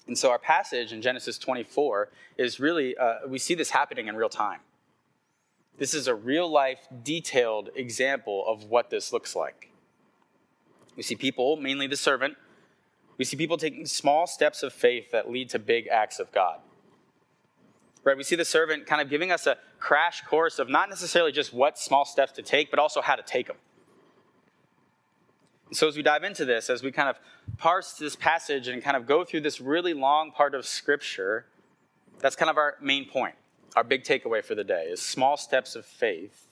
And 0.08 0.18
so 0.18 0.30
our 0.30 0.40
passage 0.40 0.94
in 0.94 1.02
Genesis 1.02 1.38
24 1.38 2.10
is 2.38 2.60
really, 2.60 2.96
uh, 2.98 3.28
we 3.28 3.40
see 3.40 3.56
this 3.56 3.72
happening 3.72 4.08
in 4.08 4.16
real 4.16 4.30
time. 4.30 4.60
This 5.78 5.94
is 5.94 6.08
a 6.08 6.16
real 6.16 6.50
life, 6.50 6.88
detailed 7.04 7.70
example 7.76 8.46
of 8.48 8.66
what 8.66 8.90
this 8.90 9.12
looks 9.12 9.36
like. 9.36 9.72
We 10.96 11.04
see 11.04 11.16
people, 11.16 11.58
mainly 11.58 11.88
the 11.88 11.98
servant, 11.98 12.38
we 13.18 13.26
see 13.26 13.38
people 13.38 13.58
taking 13.58 13.86
small 13.86 14.28
steps 14.28 14.64
of 14.64 14.74
faith 14.74 15.12
that 15.12 15.30
lead 15.30 15.50
to 15.50 15.60
big 15.60 15.88
acts 15.88 16.20
of 16.20 16.32
God. 16.32 16.60
Right? 18.04 18.16
We 18.16 18.24
see 18.24 18.36
the 18.36 18.46
servant 18.46 18.86
kind 18.86 19.02
of 19.02 19.10
giving 19.10 19.32
us 19.32 19.48
a 19.48 19.58
crash 19.80 20.22
course 20.22 20.60
of 20.60 20.70
not 20.70 20.90
necessarily 20.90 21.32
just 21.32 21.54
what 21.54 21.80
small 21.80 22.06
steps 22.06 22.32
to 22.34 22.42
take, 22.42 22.70
but 22.70 22.80
also 22.80 23.02
how 23.02 23.16
to 23.16 23.24
take 23.24 23.48
them. 23.48 23.58
So, 25.72 25.88
as 25.88 25.98
we 25.98 26.04
dive 26.04 26.24
into 26.24 26.46
this, 26.46 26.70
as 26.70 26.84
we 26.84 26.92
kind 26.92 27.10
of 27.10 27.18
parse 27.58 27.94
this 27.94 28.16
passage 28.16 28.68
and 28.68 28.84
kind 28.84 28.96
of 28.96 29.08
go 29.08 29.24
through 29.24 29.42
this 29.42 29.60
really 29.60 29.94
long 29.94 30.32
part 30.32 30.54
of 30.54 30.66
Scripture, 30.66 31.46
that's 32.20 32.36
kind 32.36 32.50
of 32.50 32.58
our 32.58 32.76
main 32.82 33.08
point. 33.10 33.36
Our 33.76 33.84
big 33.84 34.04
takeaway 34.04 34.44
for 34.44 34.56
the 34.56 34.64
day 34.64 34.86
is 34.86 35.02
small 35.02 35.38
steps 35.38 35.76
of 35.76 35.86
faith 35.86 36.48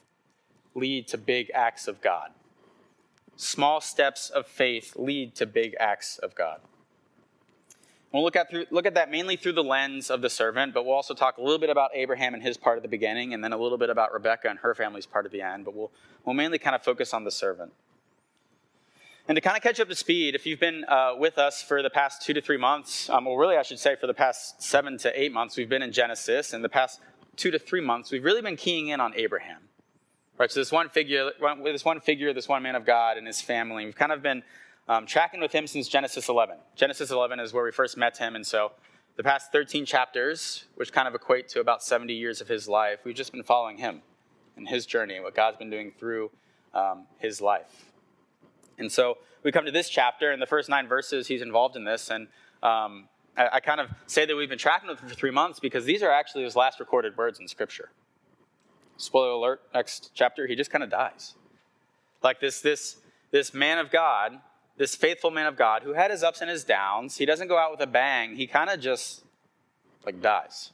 lead 0.75 1.07
to 1.09 1.17
big 1.17 1.51
acts 1.53 1.87
of 1.87 2.01
God. 2.01 2.31
Small 3.35 3.81
steps 3.81 4.29
of 4.29 4.45
faith 4.47 4.93
lead 4.95 5.35
to 5.35 5.45
big 5.45 5.75
acts 5.79 6.17
of 6.17 6.35
God. 6.35 6.59
We'll 8.11 8.23
look 8.23 8.35
at, 8.35 8.49
through, 8.51 8.67
look 8.69 8.85
at 8.85 8.93
that 8.93 9.09
mainly 9.09 9.35
through 9.35 9.53
the 9.53 9.63
lens 9.63 10.11
of 10.11 10.21
the 10.21 10.29
servant, 10.29 10.73
but 10.73 10.85
we'll 10.85 10.93
also 10.93 11.15
talk 11.15 11.37
a 11.37 11.41
little 11.41 11.57
bit 11.57 11.71
about 11.71 11.89
Abraham 11.95 12.35
and 12.35 12.43
his 12.43 12.57
part 12.57 12.77
at 12.77 12.83
the 12.83 12.89
beginning, 12.89 13.33
and 13.33 13.43
then 13.43 13.53
a 13.53 13.57
little 13.57 13.77
bit 13.77 13.89
about 13.89 14.13
Rebecca 14.13 14.49
and 14.49 14.59
her 14.59 14.75
family's 14.75 15.07
part 15.07 15.25
at 15.25 15.31
the 15.31 15.41
end. 15.41 15.65
But 15.65 15.73
we'll, 15.73 15.91
we'll 16.23 16.35
mainly 16.35 16.59
kind 16.59 16.75
of 16.75 16.83
focus 16.83 17.11
on 17.11 17.23
the 17.23 17.31
servant. 17.31 17.73
And 19.27 19.37
to 19.37 19.41
kind 19.41 19.55
of 19.55 19.63
catch 19.63 19.79
up 19.79 19.87
to 19.87 19.95
speed, 19.95 20.35
if 20.35 20.45
you've 20.45 20.59
been 20.59 20.83
uh, 20.83 21.13
with 21.17 21.37
us 21.37 21.63
for 21.63 21.81
the 21.81 21.89
past 21.89 22.21
two 22.21 22.33
to 22.33 22.41
three 22.41 22.57
months, 22.57 23.09
um, 23.09 23.23
well, 23.23 23.37
really, 23.37 23.55
I 23.55 23.61
should 23.61 23.79
say 23.79 23.95
for 23.95 24.05
the 24.05 24.13
past 24.13 24.61
seven 24.61 24.97
to 24.97 25.19
eight 25.19 25.31
months, 25.31 25.55
we've 25.55 25.69
been 25.69 25.81
in 25.81 25.93
Genesis. 25.93 26.51
And 26.51 26.61
the 26.61 26.69
past 26.69 26.99
two 27.37 27.49
to 27.51 27.57
three 27.57 27.79
months, 27.79 28.11
we've 28.11 28.23
really 28.23 28.41
been 28.41 28.57
keying 28.57 28.89
in 28.89 28.99
on 28.99 29.13
Abraham. 29.15 29.61
Right, 30.37 30.51
so 30.51 30.59
this 30.59 30.71
one 30.71 30.89
figure, 30.89 31.31
this 31.63 31.85
one 31.85 32.01
figure, 32.01 32.33
this 32.33 32.49
one 32.49 32.63
man 32.63 32.75
of 32.75 32.85
God 32.85 33.17
and 33.17 33.25
his 33.25 33.39
family, 33.39 33.85
we've 33.85 33.95
kind 33.95 34.11
of 34.11 34.21
been 34.21 34.43
um, 34.89 35.05
tracking 35.05 35.39
with 35.39 35.53
him 35.53 35.67
since 35.67 35.87
Genesis 35.87 36.27
11. 36.27 36.57
Genesis 36.75 37.11
11 37.11 37.39
is 37.39 37.53
where 37.53 37.63
we 37.63 37.71
first 37.71 37.97
met 37.97 38.17
him, 38.17 38.35
and 38.35 38.45
so 38.45 38.71
the 39.15 39.23
past 39.23 39.51
13 39.51 39.85
chapters, 39.85 40.65
which 40.75 40.91
kind 40.91 41.07
of 41.07 41.13
equate 41.13 41.47
to 41.49 41.59
about 41.59 41.83
70 41.83 42.13
years 42.13 42.41
of 42.41 42.47
his 42.47 42.67
life, 42.67 42.99
we've 43.05 43.15
just 43.15 43.31
been 43.31 43.43
following 43.43 43.77
him 43.77 44.01
and 44.57 44.67
his 44.67 44.85
journey, 44.85 45.19
what 45.19 45.35
God's 45.35 45.57
been 45.57 45.69
doing 45.69 45.93
through 45.97 46.31
um, 46.73 47.05
his 47.19 47.39
life. 47.39 47.92
And 48.77 48.91
so 48.91 49.17
we 49.43 49.51
come 49.51 49.65
to 49.65 49.71
this 49.71 49.89
chapter, 49.89 50.31
and 50.31 50.41
the 50.41 50.47
first 50.47 50.69
nine 50.69 50.87
verses, 50.87 51.27
he's 51.27 51.41
involved 51.41 51.75
in 51.75 51.83
this, 51.83 52.09
and 52.09 52.27
um, 52.61 53.07
I, 53.37 53.49
I, 53.53 53.59
kind 53.59 53.81
of 53.81 53.89
say 54.07 54.25
that 54.25 54.35
we've 54.35 54.49
been 54.49 54.57
tracking 54.57 54.89
with 54.89 54.99
him 54.99 55.09
for 55.09 55.15
three 55.15 55.31
months 55.31 55.59
because 55.59 55.83
these 55.83 56.01
are 56.01 56.11
actually 56.11 56.43
his 56.43 56.55
last 56.55 56.79
recorded 56.79 57.17
words 57.17 57.39
in 57.39 57.47
Scripture. 57.47 57.89
Spoiler 58.97 59.31
alert: 59.31 59.61
next 59.73 60.11
chapter, 60.13 60.47
he 60.47 60.55
just 60.55 60.71
kind 60.71 60.83
of 60.83 60.89
dies. 60.89 61.33
Like 62.21 62.39
this, 62.39 62.61
this, 62.61 62.97
this 63.31 63.53
man 63.53 63.79
of 63.79 63.91
God 63.91 64.39
this 64.77 64.95
faithful 64.95 65.31
man 65.31 65.45
of 65.45 65.55
God 65.55 65.83
who 65.83 65.93
had 65.93 66.11
his 66.11 66.23
ups 66.23 66.41
and 66.41 66.49
his 66.49 66.63
downs. 66.63 67.17
He 67.17 67.25
doesn't 67.25 67.47
go 67.47 67.57
out 67.57 67.71
with 67.71 67.81
a 67.81 67.87
bang. 67.87 68.35
He 68.35 68.47
kind 68.47 68.69
of 68.69 68.79
just 68.79 69.23
like 70.05 70.21
dies. 70.21 70.71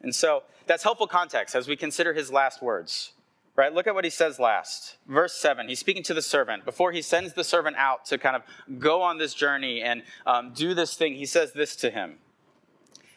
And 0.00 0.14
so 0.14 0.42
that's 0.66 0.82
helpful 0.82 1.06
context 1.06 1.54
as 1.54 1.68
we 1.68 1.76
consider 1.76 2.12
his 2.12 2.30
last 2.32 2.62
words. 2.62 3.12
Right? 3.58 3.74
Look 3.74 3.88
at 3.88 3.94
what 3.96 4.04
he 4.04 4.10
says 4.10 4.38
last. 4.38 4.98
Verse 5.08 5.34
7. 5.34 5.68
He's 5.68 5.80
speaking 5.80 6.04
to 6.04 6.14
the 6.14 6.22
servant. 6.22 6.64
Before 6.64 6.92
he 6.92 7.02
sends 7.02 7.32
the 7.32 7.42
servant 7.42 7.74
out 7.76 8.04
to 8.04 8.16
kind 8.16 8.36
of 8.36 8.42
go 8.78 9.02
on 9.02 9.18
this 9.18 9.34
journey 9.34 9.82
and 9.82 10.04
um, 10.26 10.52
do 10.54 10.74
this 10.74 10.94
thing, 10.94 11.16
he 11.16 11.26
says 11.26 11.54
this 11.54 11.74
to 11.74 11.90
him. 11.90 12.18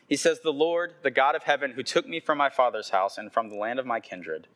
He 0.08 0.16
says, 0.16 0.40
The 0.40 0.52
Lord, 0.52 0.96
the 1.04 1.12
God 1.12 1.36
of 1.36 1.44
heaven, 1.44 1.74
who 1.74 1.84
took 1.84 2.08
me 2.08 2.20
from 2.20 2.40
my 2.40 2.50
father's 2.50 2.90
house 2.90 3.20
and 3.20 3.32
from 3.32 3.50
the 3.50 3.56
land 3.56 3.78
of 3.78 3.86
my 3.86 4.00
kindred, 4.00 4.48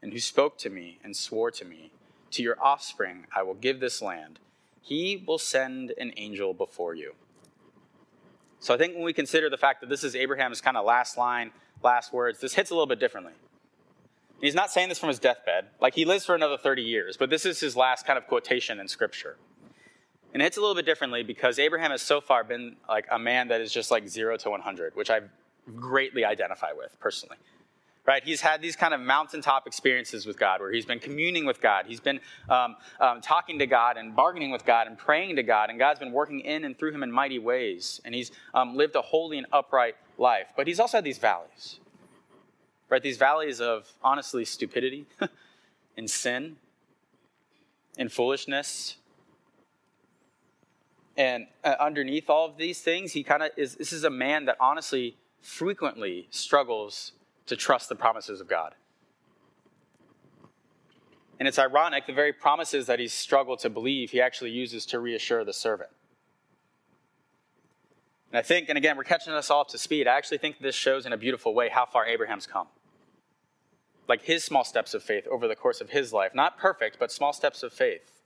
and 0.00 0.14
who 0.14 0.20
spoke 0.20 0.56
to 0.56 0.70
me 0.70 1.00
and 1.04 1.14
swore 1.14 1.50
to 1.50 1.66
me, 1.66 1.90
to 2.30 2.42
your 2.42 2.56
offspring 2.58 3.26
I 3.36 3.42
will 3.42 3.52
give 3.52 3.78
this 3.78 4.00
land. 4.00 4.38
He 4.80 5.22
will 5.26 5.38
send 5.38 5.92
an 5.98 6.14
angel 6.16 6.54
before 6.54 6.94
you. 6.94 7.12
So 8.58 8.72
I 8.72 8.78
think 8.78 8.94
when 8.94 9.04
we 9.04 9.12
consider 9.12 9.50
the 9.50 9.58
fact 9.58 9.82
that 9.82 9.90
this 9.90 10.02
is 10.02 10.16
Abraham's 10.16 10.62
kind 10.62 10.78
of 10.78 10.86
last 10.86 11.18
line, 11.18 11.50
last 11.82 12.10
words, 12.10 12.40
this 12.40 12.54
hits 12.54 12.70
a 12.70 12.74
little 12.74 12.86
bit 12.86 12.98
differently. 12.98 13.34
He's 14.40 14.54
not 14.54 14.70
saying 14.70 14.88
this 14.88 14.98
from 14.98 15.08
his 15.08 15.18
deathbed. 15.18 15.66
Like 15.80 15.94
he 15.94 16.04
lives 16.04 16.26
for 16.26 16.34
another 16.34 16.56
30 16.56 16.82
years, 16.82 17.16
but 17.16 17.30
this 17.30 17.46
is 17.46 17.60
his 17.60 17.76
last 17.76 18.06
kind 18.06 18.18
of 18.18 18.26
quotation 18.26 18.78
in 18.80 18.88
scripture. 18.88 19.36
And 20.32 20.42
it 20.42 20.44
hits 20.44 20.56
a 20.58 20.60
little 20.60 20.74
bit 20.74 20.84
differently 20.84 21.22
because 21.22 21.58
Abraham 21.58 21.90
has 21.90 22.02
so 22.02 22.20
far 22.20 22.44
been 22.44 22.76
like 22.88 23.06
a 23.10 23.18
man 23.18 23.48
that 23.48 23.60
is 23.60 23.72
just 23.72 23.90
like 23.90 24.06
0 24.08 24.36
to 24.38 24.50
100, 24.50 24.94
which 24.94 25.08
I 25.08 25.20
greatly 25.74 26.24
identify 26.24 26.72
with 26.72 26.98
personally 27.00 27.38
right? 28.06 28.22
He's 28.24 28.40
had 28.40 28.62
these 28.62 28.76
kind 28.76 28.94
of 28.94 29.00
mountaintop 29.00 29.66
experiences 29.66 30.26
with 30.26 30.38
God 30.38 30.60
where 30.60 30.72
he's 30.72 30.86
been 30.86 31.00
communing 31.00 31.44
with 31.44 31.60
God. 31.60 31.86
He's 31.86 32.00
been 32.00 32.20
um, 32.48 32.76
um, 33.00 33.20
talking 33.20 33.58
to 33.58 33.66
God 33.66 33.96
and 33.96 34.14
bargaining 34.14 34.50
with 34.50 34.64
God 34.64 34.86
and 34.86 34.96
praying 34.96 35.36
to 35.36 35.42
God, 35.42 35.70
and 35.70 35.78
God's 35.78 35.98
been 35.98 36.12
working 36.12 36.40
in 36.40 36.64
and 36.64 36.78
through 36.78 36.92
him 36.92 37.02
in 37.02 37.10
mighty 37.10 37.38
ways. 37.38 38.00
And 38.04 38.14
he's 38.14 38.30
um, 38.54 38.76
lived 38.76 38.94
a 38.94 39.02
holy 39.02 39.38
and 39.38 39.46
upright 39.52 39.96
life. 40.18 40.46
But 40.56 40.66
he's 40.66 40.80
also 40.80 40.98
had 40.98 41.04
these 41.04 41.18
valleys, 41.18 41.80
right? 42.88 43.02
These 43.02 43.16
valleys 43.16 43.60
of 43.60 43.92
honestly 44.02 44.44
stupidity 44.44 45.06
and 45.96 46.08
sin 46.08 46.56
and 47.98 48.12
foolishness. 48.12 48.96
And 51.16 51.46
uh, 51.64 51.74
underneath 51.80 52.28
all 52.28 52.46
of 52.46 52.58
these 52.58 52.80
things, 52.80 53.12
he 53.12 53.22
kind 53.22 53.42
of 53.42 53.50
is, 53.56 53.76
this 53.76 53.92
is 53.92 54.04
a 54.04 54.10
man 54.10 54.44
that 54.44 54.56
honestly 54.60 55.16
frequently 55.40 56.28
struggles 56.30 57.12
to 57.46 57.56
trust 57.56 57.88
the 57.88 57.94
promises 57.94 58.40
of 58.40 58.48
God. 58.48 58.74
And 61.38 61.46
it's 61.46 61.58
ironic, 61.58 62.06
the 62.06 62.12
very 62.12 62.32
promises 62.32 62.86
that 62.86 62.98
he's 62.98 63.12
struggled 63.12 63.58
to 63.60 63.70
believe, 63.70 64.10
he 64.10 64.20
actually 64.20 64.50
uses 64.50 64.86
to 64.86 65.00
reassure 65.00 65.44
the 65.44 65.52
servant. 65.52 65.90
And 68.36 68.44
I 68.44 68.46
think, 68.46 68.68
and 68.68 68.76
again, 68.76 68.98
we're 68.98 69.04
catching 69.04 69.32
us 69.32 69.48
all 69.48 69.62
up 69.62 69.68
to 69.68 69.78
speed. 69.78 70.06
I 70.06 70.14
actually 70.14 70.36
think 70.36 70.58
this 70.58 70.74
shows 70.74 71.06
in 71.06 71.14
a 71.14 71.16
beautiful 71.16 71.54
way 71.54 71.70
how 71.70 71.86
far 71.86 72.04
Abraham's 72.04 72.46
come. 72.46 72.66
Like 74.08 74.20
his 74.24 74.44
small 74.44 74.62
steps 74.62 74.92
of 74.92 75.02
faith 75.02 75.26
over 75.28 75.48
the 75.48 75.56
course 75.56 75.80
of 75.80 75.88
his 75.88 76.12
life. 76.12 76.34
Not 76.34 76.58
perfect, 76.58 76.98
but 76.98 77.10
small 77.10 77.32
steps 77.32 77.62
of 77.62 77.72
faith. 77.72 78.20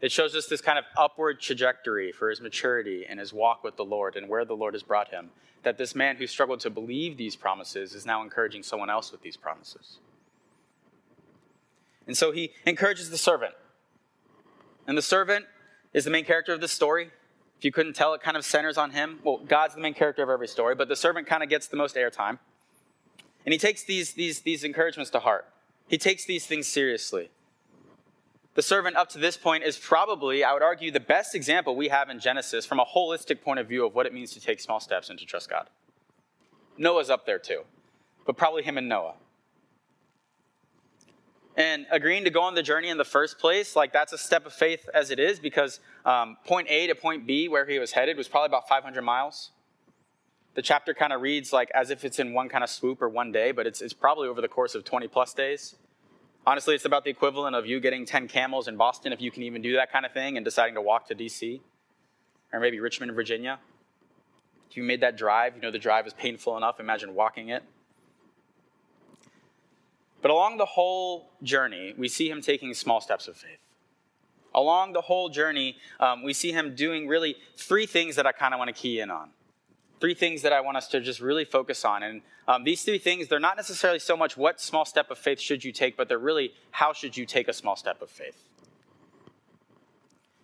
It 0.00 0.12
shows 0.12 0.36
us 0.36 0.46
this 0.46 0.60
kind 0.60 0.78
of 0.78 0.84
upward 0.96 1.40
trajectory 1.40 2.12
for 2.12 2.30
his 2.30 2.40
maturity 2.40 3.04
and 3.08 3.18
his 3.18 3.32
walk 3.32 3.64
with 3.64 3.76
the 3.76 3.84
Lord 3.84 4.14
and 4.14 4.28
where 4.28 4.44
the 4.44 4.54
Lord 4.54 4.74
has 4.74 4.84
brought 4.84 5.08
him. 5.08 5.30
That 5.64 5.78
this 5.78 5.96
man 5.96 6.14
who 6.14 6.28
struggled 6.28 6.60
to 6.60 6.70
believe 6.70 7.16
these 7.16 7.34
promises 7.34 7.92
is 7.92 8.06
now 8.06 8.22
encouraging 8.22 8.62
someone 8.62 8.88
else 8.88 9.10
with 9.10 9.22
these 9.22 9.36
promises. 9.36 9.98
And 12.06 12.16
so 12.16 12.30
he 12.30 12.52
encourages 12.64 13.10
the 13.10 13.18
servant. 13.18 13.54
And 14.86 14.96
the 14.96 15.02
servant 15.02 15.46
is 15.92 16.04
the 16.04 16.10
main 16.12 16.24
character 16.24 16.52
of 16.52 16.60
this 16.60 16.70
story. 16.70 17.10
If 17.60 17.66
you 17.66 17.72
couldn't 17.72 17.92
tell, 17.92 18.14
it 18.14 18.22
kind 18.22 18.38
of 18.38 18.44
centers 18.46 18.78
on 18.78 18.92
him. 18.92 19.18
Well, 19.22 19.36
God's 19.36 19.74
the 19.74 19.82
main 19.82 19.92
character 19.92 20.22
of 20.22 20.30
every 20.30 20.48
story, 20.48 20.74
but 20.74 20.88
the 20.88 20.96
servant 20.96 21.26
kind 21.26 21.42
of 21.42 21.50
gets 21.50 21.66
the 21.66 21.76
most 21.76 21.94
airtime. 21.94 22.38
And 23.44 23.52
he 23.52 23.58
takes 23.58 23.84
these, 23.84 24.14
these, 24.14 24.40
these 24.40 24.64
encouragements 24.64 25.10
to 25.10 25.20
heart. 25.20 25.46
He 25.86 25.98
takes 25.98 26.24
these 26.24 26.46
things 26.46 26.66
seriously. 26.66 27.28
The 28.54 28.62
servant 28.62 28.96
up 28.96 29.10
to 29.10 29.18
this 29.18 29.36
point 29.36 29.62
is 29.62 29.76
probably, 29.76 30.42
I 30.42 30.54
would 30.54 30.62
argue, 30.62 30.90
the 30.90 31.00
best 31.00 31.34
example 31.34 31.76
we 31.76 31.88
have 31.88 32.08
in 32.08 32.18
Genesis 32.18 32.64
from 32.64 32.80
a 32.80 32.84
holistic 32.86 33.42
point 33.42 33.60
of 33.60 33.68
view 33.68 33.84
of 33.84 33.94
what 33.94 34.06
it 34.06 34.14
means 34.14 34.32
to 34.32 34.40
take 34.40 34.58
small 34.58 34.80
steps 34.80 35.10
and 35.10 35.18
to 35.18 35.26
trust 35.26 35.50
God. 35.50 35.68
Noah's 36.78 37.10
up 37.10 37.26
there 37.26 37.38
too, 37.38 37.64
but 38.24 38.38
probably 38.38 38.62
him 38.62 38.78
and 38.78 38.88
Noah. 38.88 39.16
And 41.56 41.86
agreeing 41.90 42.24
to 42.24 42.30
go 42.30 42.42
on 42.42 42.54
the 42.54 42.62
journey 42.62 42.88
in 42.88 42.96
the 42.96 43.04
first 43.04 43.38
place, 43.38 43.74
like 43.74 43.92
that's 43.92 44.12
a 44.12 44.18
step 44.18 44.46
of 44.46 44.52
faith 44.52 44.88
as 44.94 45.10
it 45.10 45.18
is, 45.18 45.38
because 45.38 45.80
um, 46.04 46.36
point 46.46 46.68
A 46.70 46.86
to 46.86 46.94
point 46.94 47.26
B, 47.26 47.48
where 47.48 47.66
he 47.66 47.78
was 47.78 47.92
headed, 47.92 48.16
was 48.16 48.28
probably 48.28 48.46
about 48.46 48.68
500 48.68 49.02
miles. 49.02 49.50
The 50.54 50.62
chapter 50.62 50.94
kind 50.94 51.12
of 51.12 51.20
reads 51.20 51.52
like 51.52 51.70
as 51.74 51.90
if 51.90 52.04
it's 52.04 52.18
in 52.18 52.32
one 52.32 52.48
kind 52.48 52.64
of 52.64 52.70
swoop 52.70 53.02
or 53.02 53.08
one 53.08 53.32
day, 53.32 53.52
but 53.52 53.66
it's, 53.66 53.80
it's 53.80 53.92
probably 53.92 54.28
over 54.28 54.40
the 54.40 54.48
course 54.48 54.74
of 54.74 54.84
20 54.84 55.08
plus 55.08 55.34
days. 55.34 55.74
Honestly, 56.46 56.74
it's 56.74 56.84
about 56.84 57.04
the 57.04 57.10
equivalent 57.10 57.54
of 57.54 57.66
you 57.66 57.80
getting 57.80 58.06
10 58.06 58.26
camels 58.28 58.66
in 58.66 58.76
Boston, 58.76 59.12
if 59.12 59.20
you 59.20 59.30
can 59.30 59.42
even 59.42 59.60
do 59.60 59.74
that 59.74 59.92
kind 59.92 60.06
of 60.06 60.12
thing, 60.12 60.36
and 60.36 60.44
deciding 60.44 60.74
to 60.74 60.80
walk 60.80 61.06
to 61.08 61.14
DC 61.14 61.60
or 62.52 62.60
maybe 62.60 62.80
Richmond, 62.80 63.12
Virginia. 63.12 63.58
If 64.70 64.76
you 64.76 64.82
made 64.82 65.00
that 65.00 65.16
drive, 65.16 65.56
you 65.56 65.62
know 65.62 65.70
the 65.70 65.78
drive 65.78 66.06
is 66.06 66.14
painful 66.14 66.56
enough. 66.56 66.80
Imagine 66.80 67.14
walking 67.14 67.48
it. 67.48 67.62
But 70.22 70.30
along 70.30 70.58
the 70.58 70.66
whole 70.66 71.30
journey, 71.42 71.94
we 71.96 72.08
see 72.08 72.28
him 72.30 72.40
taking 72.42 72.74
small 72.74 73.00
steps 73.00 73.28
of 73.28 73.36
faith. 73.36 73.58
Along 74.54 74.92
the 74.92 75.00
whole 75.00 75.28
journey, 75.28 75.76
um, 76.00 76.22
we 76.22 76.32
see 76.32 76.52
him 76.52 76.74
doing 76.74 77.06
really 77.06 77.36
three 77.56 77.86
things 77.86 78.16
that 78.16 78.26
I 78.26 78.32
kind 78.32 78.52
of 78.52 78.58
want 78.58 78.68
to 78.68 78.74
key 78.74 79.00
in 79.00 79.10
on 79.10 79.30
three 80.00 80.14
things 80.14 80.42
that 80.42 80.52
I 80.52 80.60
want 80.60 80.76
us 80.78 80.88
to 80.88 81.00
just 81.00 81.20
really 81.20 81.44
focus 81.44 81.84
on. 81.84 82.02
And 82.02 82.22
um, 82.48 82.64
these 82.64 82.82
three 82.82 82.98
things, 82.98 83.28
they're 83.28 83.38
not 83.38 83.56
necessarily 83.56 83.98
so 83.98 84.16
much 84.16 84.36
what 84.36 84.60
small 84.60 84.84
step 84.84 85.10
of 85.10 85.18
faith 85.18 85.38
should 85.38 85.62
you 85.62 85.72
take, 85.72 85.96
but 85.96 86.08
they're 86.08 86.18
really 86.18 86.54
how 86.72 86.92
should 86.92 87.16
you 87.16 87.26
take 87.26 87.46
a 87.46 87.52
small 87.52 87.76
step 87.76 88.00
of 88.02 88.10
faith. 88.10 88.42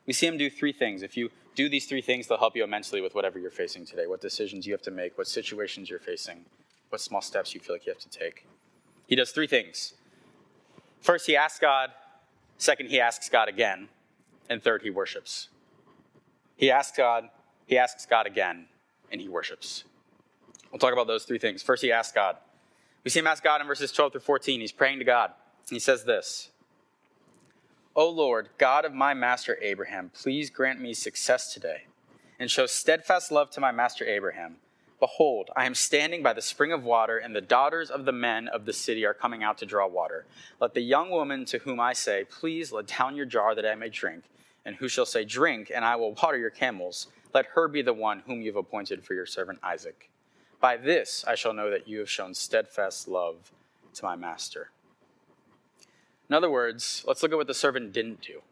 We 0.07 0.13
see 0.13 0.27
him 0.27 0.37
do 0.37 0.49
three 0.49 0.73
things. 0.73 1.03
If 1.03 1.17
you 1.17 1.31
do 1.57 1.69
these 1.69 1.87
three 1.87 2.03
things, 2.03 2.29
they'll 2.29 2.39
help 2.39 2.55
you 2.55 2.63
immensely 2.63 3.01
with 3.01 3.15
whatever 3.15 3.39
you're 3.39 3.51
facing 3.51 3.87
today, 3.87 4.07
what 4.07 4.21
decisions 4.21 4.67
you 4.67 4.73
have 4.73 4.83
to 4.83 4.91
make, 4.91 5.19
what 5.19 5.27
situations 5.27 5.91
you're 5.91 5.99
facing, 5.99 6.45
what 6.91 7.01
small 7.01 7.23
steps 7.23 7.55
you 7.55 7.61
feel 7.61 7.75
like 7.75 7.87
you 7.87 7.93
have 7.93 8.03
to 8.03 8.11
take. 8.11 8.47
He 9.07 9.17
does 9.17 9.31
three 9.31 9.47
things. 9.47 9.95
First, 11.01 11.27
he 11.27 11.37
asks 11.37 11.59
God. 11.59 11.91
Second, 12.59 12.91
he 12.91 13.01
asks 13.01 13.29
God 13.29 13.49
again. 13.49 13.89
And 14.49 14.63
third, 14.63 14.83
he 14.83 14.91
worships. 14.91 15.49
He 16.57 16.71
asks 16.71 16.97
God, 16.97 17.29
he 17.67 17.77
asks 17.77 18.07
God 18.07 18.27
again, 18.27 18.67
and 19.13 19.21
he 19.21 19.29
worships. 19.29 19.85
We'll 20.73 20.79
talk 20.79 20.93
about 20.93 21.07
those 21.07 21.25
three 21.25 21.39
things. 21.39 21.63
First, 21.63 21.83
he 21.83 21.93
asks 21.93 22.15
God. 22.15 22.37
We 23.05 23.11
see 23.11 23.21
him 23.21 23.27
ask 23.27 23.45
God 23.45 23.61
in 23.61 23.67
verses 23.67 23.93
12 23.93 24.13
through 24.13 24.21
14. 24.23 24.61
He's 24.61 24.73
praying 24.73 24.99
to 24.99 25.05
God. 25.05 25.33
He 25.69 25.79
says 25.79 26.05
this 26.05 26.51
O 27.95 28.09
Lord, 28.09 28.49
God 28.59 28.85
of 28.85 28.93
my 28.93 29.15
master 29.15 29.59
Abraham, 29.63 30.11
please 30.15 30.51
grant 30.51 30.81
me 30.81 30.95
success 30.95 31.53
today 31.53 31.85
and 32.39 32.51
show 32.51 32.67
steadfast 32.67 33.31
love 33.31 33.51
to 33.51 33.61
my 33.61 33.73
master 33.73 34.05
Abraham. 34.05 34.57
Behold, 35.07 35.51
I 35.55 35.67
am 35.67 35.77
standing 35.77 36.21
by 36.25 36.33
the 36.33 36.43
spring 36.43 36.73
of 36.73 36.83
water, 36.83 37.17
and 37.17 37.35
the 37.35 37.41
daughters 37.41 37.93
of 37.93 38.07
the 38.07 38.13
men 38.13 38.49
of 38.49 38.65
the 38.65 38.73
city 38.73 39.07
are 39.07 39.15
coming 39.15 39.45
out 39.45 39.57
to 39.59 39.67
draw 39.67 39.87
water. 39.87 40.27
Let 40.61 40.75
the 40.75 40.81
young 40.81 41.11
woman 41.11 41.45
to 41.45 41.59
whom 41.59 41.79
I 41.79 41.93
say, 41.93 42.25
Please 42.25 42.73
let 42.73 42.89
down 42.89 43.15
your 43.15 43.25
jar 43.25 43.55
that 43.55 43.65
I 43.65 43.77
may 43.77 43.89
drink, 43.89 44.25
and 44.65 44.75
who 44.75 44.89
shall 44.89 45.07
say, 45.07 45.25
Drink, 45.25 45.71
and 45.73 45.85
I 45.85 45.95
will 45.95 46.13
water 46.21 46.37
your 46.37 46.51
camels 46.51 47.07
let 47.33 47.47
her 47.55 47.69
be 47.69 47.83
the 47.83 47.93
one 47.93 48.25
whom 48.27 48.43
you've 48.43 48.57
appointed 48.57 49.05
for 49.05 49.15
your 49.15 49.27
servant 49.27 49.61
Isaac. 49.63 50.11
By 50.61 50.77
this 50.77 51.25
I 51.25 51.37
shall 51.37 51.53
know 51.53 51.71
that 51.71 51.87
you 51.87 52.01
have 52.01 52.11
shown 52.11 52.35
steadfast 52.35 53.07
love 53.07 53.53
to 53.95 54.05
my 54.05 54.17
master. 54.17 54.71
In 56.29 56.35
other 56.35 56.51
words, 56.51 57.05
let's 57.07 57.23
look 57.23 57.31
at 57.31 57.39
what 57.39 57.47
the 57.47 57.55
servant 57.55 57.93
didn't 57.93 58.23
do. 58.23 58.43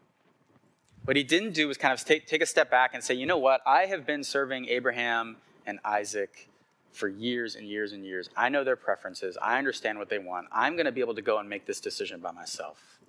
What 1.03 1.17
he 1.17 1.23
didn't 1.23 1.51
do 1.51 1.67
was 1.67 1.77
kind 1.77 1.93
of 1.93 2.05
take, 2.05 2.27
take 2.27 2.41
a 2.41 2.45
step 2.45 2.71
back 2.71 2.93
and 2.93 3.03
say, 3.03 3.13
you 3.13 3.25
know 3.25 3.37
what? 3.37 3.59
I 3.67 3.87
have 3.87 4.05
been 4.05 4.23
serving 4.23 4.69
Abraham 4.69 5.35
and 5.65 5.79
Isaac 5.83 6.49
for 6.91 7.07
years 7.07 7.55
and 7.55 7.67
years 7.67 7.91
and 7.91 8.05
years. 8.05 8.29
I 8.35 8.49
know 8.49 8.63
their 8.63 8.75
preferences. 8.75 9.37
I 9.41 9.57
understand 9.57 9.99
what 9.99 10.09
they 10.09 10.19
want. 10.19 10.47
I'm 10.51 10.75
going 10.75 10.85
to 10.85 10.91
be 10.91 11.01
able 11.01 11.15
to 11.15 11.21
go 11.21 11.39
and 11.39 11.49
make 11.49 11.65
this 11.65 11.79
decision 11.79 12.21
by 12.21 12.31
myself. 12.31 12.99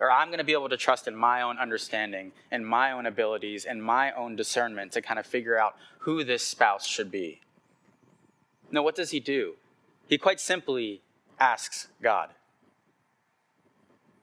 Or 0.00 0.10
I'm 0.10 0.28
going 0.28 0.38
to 0.38 0.44
be 0.44 0.52
able 0.52 0.68
to 0.68 0.76
trust 0.76 1.08
in 1.08 1.16
my 1.16 1.42
own 1.42 1.58
understanding 1.58 2.32
and 2.50 2.66
my 2.66 2.92
own 2.92 3.06
abilities 3.06 3.64
and 3.64 3.82
my 3.82 4.12
own 4.12 4.36
discernment 4.36 4.92
to 4.92 5.02
kind 5.02 5.18
of 5.18 5.26
figure 5.26 5.58
out 5.58 5.76
who 6.00 6.24
this 6.24 6.42
spouse 6.42 6.86
should 6.86 7.10
be. 7.10 7.40
No, 8.70 8.82
what 8.82 8.94
does 8.94 9.10
he 9.10 9.20
do? 9.20 9.54
He 10.08 10.16
quite 10.18 10.40
simply 10.40 11.02
asks 11.38 11.88
God 12.02 12.30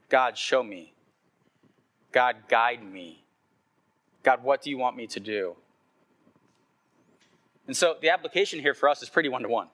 God, 0.10 0.38
show 0.38 0.64
me. 0.64 0.94
God, 2.12 2.36
guide 2.48 2.84
me. 2.84 3.24
God, 4.24 4.44
what 4.44 4.62
do 4.62 4.70
you 4.70 4.78
want 4.78 4.96
me 4.96 5.08
to 5.08 5.20
do? 5.20 5.56
And 7.68 7.76
so 7.76 7.96
the 8.00 8.10
application 8.10 8.60
here 8.60 8.74
for 8.74 8.90
us 8.90 9.02
is 9.02 9.10
pretty 9.10 9.30
one 9.30 9.42
to 9.42 9.50
one. 9.50 9.68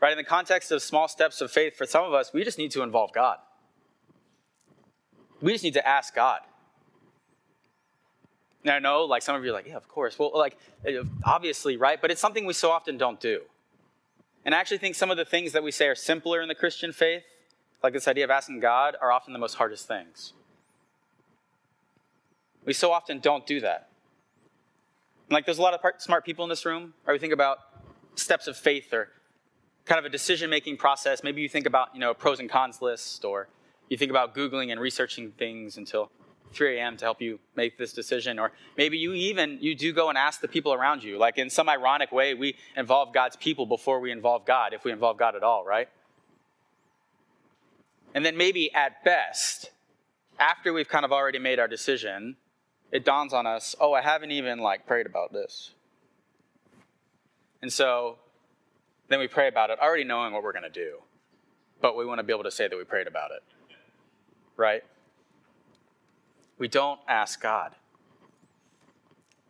Right? 0.00 0.12
In 0.12 0.18
the 0.18 0.24
context 0.24 0.70
of 0.70 0.82
small 0.82 1.08
steps 1.08 1.40
of 1.40 1.50
faith, 1.50 1.76
for 1.76 1.84
some 1.84 2.04
of 2.04 2.14
us, 2.14 2.32
we 2.32 2.44
just 2.44 2.58
need 2.58 2.70
to 2.72 2.82
involve 2.82 3.12
God. 3.12 3.38
We 5.40 5.52
just 5.52 5.64
need 5.64 5.74
to 5.74 5.86
ask 5.86 6.14
God. 6.14 6.40
And 8.62 8.72
I 8.72 8.78
know, 8.78 9.04
like, 9.04 9.22
some 9.22 9.36
of 9.36 9.44
you 9.44 9.50
are 9.50 9.54
like, 9.54 9.66
yeah, 9.66 9.76
of 9.76 9.88
course. 9.88 10.18
Well, 10.18 10.32
like, 10.34 10.56
eh, 10.84 11.02
obviously, 11.24 11.76
right? 11.76 12.00
But 12.00 12.10
it's 12.10 12.20
something 12.20 12.44
we 12.44 12.52
so 12.52 12.70
often 12.70 12.98
don't 12.98 13.20
do. 13.20 13.42
And 14.44 14.54
I 14.54 14.58
actually 14.58 14.78
think 14.78 14.94
some 14.94 15.10
of 15.10 15.16
the 15.16 15.24
things 15.24 15.52
that 15.52 15.62
we 15.62 15.70
say 15.70 15.88
are 15.88 15.94
simpler 15.94 16.40
in 16.40 16.48
the 16.48 16.54
Christian 16.54 16.92
faith, 16.92 17.24
like 17.82 17.92
this 17.92 18.08
idea 18.08 18.24
of 18.24 18.30
asking 18.30 18.60
God, 18.60 18.96
are 19.00 19.12
often 19.12 19.32
the 19.32 19.38
most 19.38 19.54
hardest 19.54 19.86
things. 19.86 20.32
We 22.64 22.72
so 22.72 22.92
often 22.92 23.20
don't 23.20 23.46
do 23.46 23.60
that. 23.60 23.87
Like, 25.30 25.44
there's 25.44 25.58
a 25.58 25.62
lot 25.62 25.74
of 25.74 25.80
smart 25.98 26.24
people 26.24 26.44
in 26.44 26.48
this 26.48 26.64
room. 26.64 26.94
Right? 27.04 27.12
We 27.12 27.18
think 27.18 27.32
about 27.32 27.58
steps 28.14 28.46
of 28.46 28.56
faith 28.56 28.92
or 28.92 29.10
kind 29.84 29.98
of 29.98 30.04
a 30.04 30.08
decision-making 30.08 30.76
process. 30.76 31.22
Maybe 31.22 31.42
you 31.42 31.48
think 31.48 31.66
about, 31.66 31.94
you 31.94 32.00
know, 32.00 32.10
a 32.10 32.14
pros 32.14 32.40
and 32.40 32.48
cons 32.48 32.82
list, 32.82 33.24
or 33.24 33.48
you 33.88 33.96
think 33.96 34.10
about 34.10 34.34
Googling 34.34 34.70
and 34.72 34.80
researching 34.80 35.32
things 35.32 35.76
until 35.76 36.10
3 36.52 36.78
a.m. 36.78 36.96
to 36.96 37.04
help 37.04 37.20
you 37.20 37.38
make 37.56 37.76
this 37.76 37.92
decision. 37.92 38.38
Or 38.38 38.52
maybe 38.76 38.96
you 38.96 39.12
even, 39.12 39.58
you 39.60 39.74
do 39.74 39.92
go 39.92 40.08
and 40.08 40.16
ask 40.16 40.40
the 40.40 40.48
people 40.48 40.72
around 40.72 41.04
you. 41.04 41.18
Like, 41.18 41.36
in 41.38 41.50
some 41.50 41.68
ironic 41.68 42.10
way, 42.10 42.34
we 42.34 42.56
involve 42.76 43.12
God's 43.12 43.36
people 43.36 43.66
before 43.66 44.00
we 44.00 44.10
involve 44.10 44.46
God, 44.46 44.72
if 44.72 44.84
we 44.84 44.92
involve 44.92 45.18
God 45.18 45.36
at 45.36 45.42
all, 45.42 45.64
right? 45.64 45.88
And 48.14 48.24
then 48.24 48.36
maybe 48.36 48.72
at 48.74 49.04
best, 49.04 49.70
after 50.38 50.72
we've 50.72 50.88
kind 50.88 51.04
of 51.04 51.12
already 51.12 51.38
made 51.38 51.58
our 51.58 51.68
decision, 51.68 52.36
it 52.90 53.04
dawns 53.04 53.32
on 53.32 53.46
us, 53.46 53.74
oh, 53.80 53.92
I 53.92 54.00
haven't 54.00 54.30
even 54.30 54.58
like 54.58 54.86
prayed 54.86 55.06
about 55.06 55.32
this. 55.32 55.72
And 57.60 57.72
so 57.72 58.16
then 59.08 59.18
we 59.18 59.28
pray 59.28 59.48
about 59.48 59.70
it, 59.70 59.78
already 59.80 60.04
knowing 60.04 60.32
what 60.32 60.42
we're 60.42 60.52
going 60.52 60.62
to 60.62 60.70
do. 60.70 60.98
But 61.80 61.96
we 61.96 62.04
want 62.04 62.18
to 62.18 62.24
be 62.24 62.32
able 62.32 62.44
to 62.44 62.50
say 62.50 62.68
that 62.68 62.76
we 62.76 62.84
prayed 62.84 63.06
about 63.06 63.30
it. 63.30 63.42
Right? 64.56 64.82
We 66.58 66.68
don't 66.68 67.00
ask 67.08 67.40
God. 67.40 67.72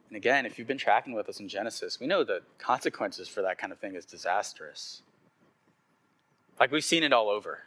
And 0.09 0.16
again, 0.16 0.47
if 0.47 0.59
you've 0.59 0.68
been 0.68 0.78
tracking 0.78 1.12
with 1.12 1.28
us 1.28 1.40
in 1.40 1.49
Genesis, 1.49 2.00
we 2.00 2.07
know 2.07 2.25
the 2.25 2.42
consequences 2.59 3.28
for 3.28 3.42
that 3.42 3.59
kind 3.59 3.73
of 3.73 3.78
thing 3.78 3.95
is 3.95 4.04
disastrous. 4.04 5.02
Like 6.59 6.73
we've 6.73 6.85
seen 6.85 7.02
it 7.02 7.12
all 7.12 7.28
over. 7.28 7.61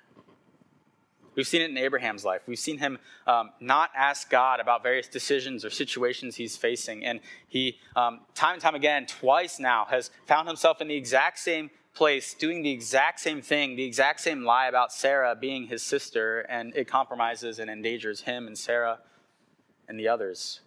We've 1.36 1.48
seen 1.48 1.62
it 1.62 1.70
in 1.70 1.78
Abraham's 1.78 2.26
life. 2.26 2.42
We've 2.46 2.60
seen 2.60 2.78
him 2.78 2.98
um, 3.26 3.52
not 3.62 3.90
ask 3.96 4.30
God 4.30 4.60
about 4.60 4.84
various 4.84 5.08
decisions 5.08 5.64
or 5.64 5.70
situations 5.70 6.36
he's 6.36 6.58
facing. 6.58 7.06
And 7.06 7.22
he, 7.48 7.78
um, 7.96 8.22
time 8.36 8.54
and 8.54 8.62
time 8.62 8.76
again, 8.76 9.06
twice 9.06 9.60
now, 9.60 9.86
has 9.90 10.12
found 10.28 10.48
himself 10.48 10.82
in 10.82 10.90
the 10.90 10.96
exact 10.96 11.40
same 11.40 11.72
place, 11.94 12.34
doing 12.34 12.64
the 12.64 12.72
exact 12.72 13.20
same 13.20 13.42
thing, 13.42 13.76
the 13.76 13.84
exact 13.84 14.20
same 14.20 14.44
lie 14.44 14.68
about 14.68 14.92
Sarah 14.92 15.36
being 15.36 15.68
his 15.68 15.84
sister, 15.84 16.42
and 16.42 16.76
it 16.76 16.88
compromises 16.88 17.60
and 17.60 17.70
endangers 17.70 18.22
him 18.22 18.48
and 18.48 18.58
Sarah 18.58 19.00
and 19.88 20.00
the 20.00 20.08
others. 20.08 20.62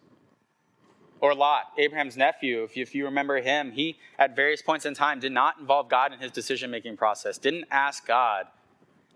Or 1.20 1.34
Lot, 1.34 1.64
Abraham's 1.78 2.16
nephew, 2.16 2.64
if 2.64 2.76
you, 2.76 2.82
if 2.82 2.94
you 2.94 3.04
remember 3.06 3.40
him, 3.40 3.72
he, 3.72 3.98
at 4.18 4.36
various 4.36 4.60
points 4.60 4.84
in 4.84 4.94
time, 4.94 5.20
did 5.20 5.32
not 5.32 5.58
involve 5.58 5.88
God 5.88 6.12
in 6.12 6.18
his 6.18 6.30
decision 6.30 6.70
making 6.70 6.96
process, 6.96 7.38
didn't 7.38 7.64
ask 7.70 8.06
God 8.06 8.46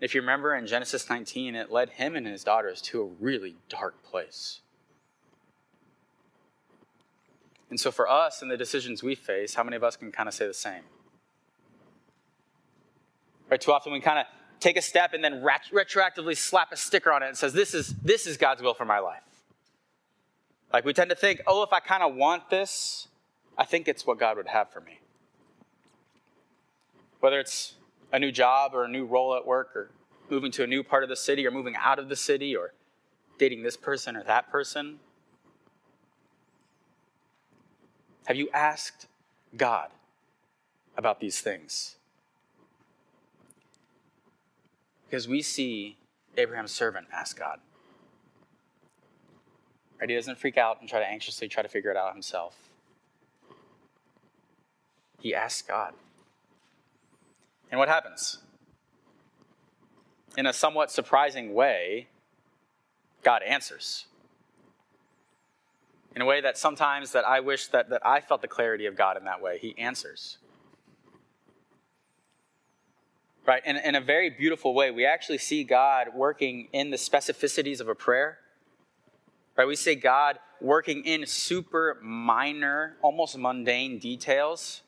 if 0.01 0.15
you 0.15 0.21
remember 0.21 0.55
in 0.55 0.65
Genesis 0.65 1.09
19, 1.09 1.55
it 1.55 1.71
led 1.71 1.91
him 1.91 2.15
and 2.15 2.25
his 2.25 2.43
daughters 2.43 2.81
to 2.83 3.01
a 3.01 3.05
really 3.05 3.55
dark 3.67 4.01
place. 4.03 4.61
And 7.69 7.79
so, 7.79 7.91
for 7.91 8.09
us 8.09 8.41
and 8.41 8.49
the 8.49 8.57
decisions 8.57 9.03
we 9.03 9.13
face, 9.13 9.53
how 9.53 9.63
many 9.63 9.75
of 9.75 9.83
us 9.83 9.95
can 9.95 10.11
kind 10.11 10.27
of 10.27 10.33
say 10.33 10.47
the 10.47 10.53
same? 10.53 10.83
Right? 13.49 13.61
Too 13.61 13.71
often 13.71 13.91
we 13.91 13.99
kind 13.99 14.19
of 14.19 14.25
take 14.59 14.77
a 14.77 14.81
step 14.81 15.13
and 15.13 15.23
then 15.23 15.43
ret- 15.43 15.69
retroactively 15.71 16.35
slap 16.35 16.71
a 16.71 16.77
sticker 16.77 17.11
on 17.11 17.23
it 17.23 17.27
and 17.27 17.37
says, 17.37 17.53
this 17.53 17.73
is, 17.73 17.95
this 18.03 18.27
is 18.27 18.37
God's 18.37 18.61
will 18.61 18.73
for 18.73 18.85
my 18.85 18.99
life. 18.99 19.21
Like 20.71 20.85
we 20.85 20.93
tend 20.93 21.09
to 21.09 21.15
think, 21.15 21.41
oh, 21.47 21.63
if 21.63 21.73
I 21.73 21.79
kind 21.79 22.03
of 22.03 22.15
want 22.15 22.49
this, 22.49 23.07
I 23.57 23.65
think 23.65 23.87
it's 23.87 24.05
what 24.05 24.19
God 24.19 24.37
would 24.37 24.47
have 24.47 24.71
for 24.71 24.81
me. 24.81 24.99
Whether 27.19 27.39
it's 27.39 27.73
a 28.11 28.19
new 28.19 28.31
job 28.31 28.71
or 28.73 28.83
a 28.83 28.87
new 28.87 29.05
role 29.05 29.35
at 29.35 29.45
work 29.45 29.75
or 29.75 29.91
moving 30.29 30.51
to 30.51 30.63
a 30.63 30.67
new 30.67 30.83
part 30.83 31.03
of 31.03 31.09
the 31.09 31.15
city 31.15 31.45
or 31.45 31.51
moving 31.51 31.75
out 31.75 31.99
of 31.99 32.09
the 32.09 32.15
city 32.15 32.55
or 32.55 32.73
dating 33.37 33.63
this 33.63 33.77
person 33.77 34.15
or 34.15 34.23
that 34.23 34.49
person? 34.51 34.99
Have 38.25 38.37
you 38.37 38.49
asked 38.53 39.07
God 39.57 39.89
about 40.95 41.19
these 41.19 41.41
things? 41.41 41.95
Because 45.09 45.27
we 45.27 45.41
see 45.41 45.97
Abraham's 46.37 46.71
servant 46.71 47.07
ask 47.11 47.37
God. 47.37 47.59
Right? 49.99 50.09
He 50.09 50.15
doesn't 50.15 50.37
freak 50.37 50.57
out 50.57 50.79
and 50.79 50.87
try 50.87 50.99
to 50.99 51.07
anxiously 51.07 51.47
try 51.47 51.63
to 51.63 51.69
figure 51.69 51.89
it 51.89 51.97
out 51.97 52.13
himself. 52.13 52.55
He 55.19 55.33
asks 55.33 55.61
God. 55.61 55.93
And 57.71 57.79
what 57.79 57.87
happens? 57.87 58.39
In 60.37 60.45
a 60.45 60.53
somewhat 60.53 60.91
surprising 60.91 61.53
way, 61.53 62.07
God 63.23 63.41
answers. 63.43 64.05
In 66.15 66.21
a 66.21 66.25
way 66.25 66.41
that 66.41 66.57
sometimes 66.57 67.11
that 67.11 67.25
I 67.25 67.39
wish 67.39 67.67
that, 67.67 67.89
that 67.89 68.05
I 68.05 68.21
felt 68.21 68.41
the 68.41 68.47
clarity 68.47 68.85
of 68.85 68.95
God 68.95 69.17
in 69.17 69.25
that 69.25 69.41
way. 69.41 69.59
He 69.59 69.77
answers. 69.77 70.37
Right? 73.45 73.61
In, 73.65 73.77
in 73.77 73.95
a 73.95 74.01
very 74.01 74.29
beautiful 74.29 74.73
way, 74.73 74.91
we 74.91 75.05
actually 75.05 75.37
see 75.37 75.63
God 75.63 76.07
working 76.15 76.67
in 76.71 76.91
the 76.91 76.97
specificities 76.97 77.79
of 77.79 77.87
a 77.87 77.95
prayer. 77.95 78.39
Right? 79.55 79.67
We 79.67 79.75
see 79.75 79.95
God 79.95 80.39
working 80.61 81.03
in 81.05 81.25
super 81.25 81.97
minor, 82.01 82.97
almost 83.01 83.37
mundane 83.37 83.99
details 83.99 84.81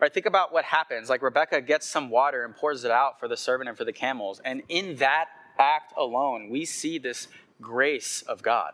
Right? 0.00 0.12
Think 0.12 0.26
about 0.26 0.52
what 0.52 0.64
happens. 0.64 1.08
Like 1.08 1.22
Rebecca 1.22 1.60
gets 1.60 1.86
some 1.86 2.08
water 2.08 2.44
and 2.44 2.54
pours 2.54 2.84
it 2.84 2.90
out 2.90 3.18
for 3.18 3.26
the 3.26 3.36
servant 3.36 3.68
and 3.68 3.76
for 3.76 3.84
the 3.84 3.92
camels. 3.92 4.40
And 4.44 4.62
in 4.68 4.96
that 4.96 5.26
act 5.58 5.92
alone, 5.96 6.50
we 6.50 6.64
see 6.64 6.98
this 6.98 7.26
grace 7.60 8.22
of 8.22 8.42
God. 8.42 8.72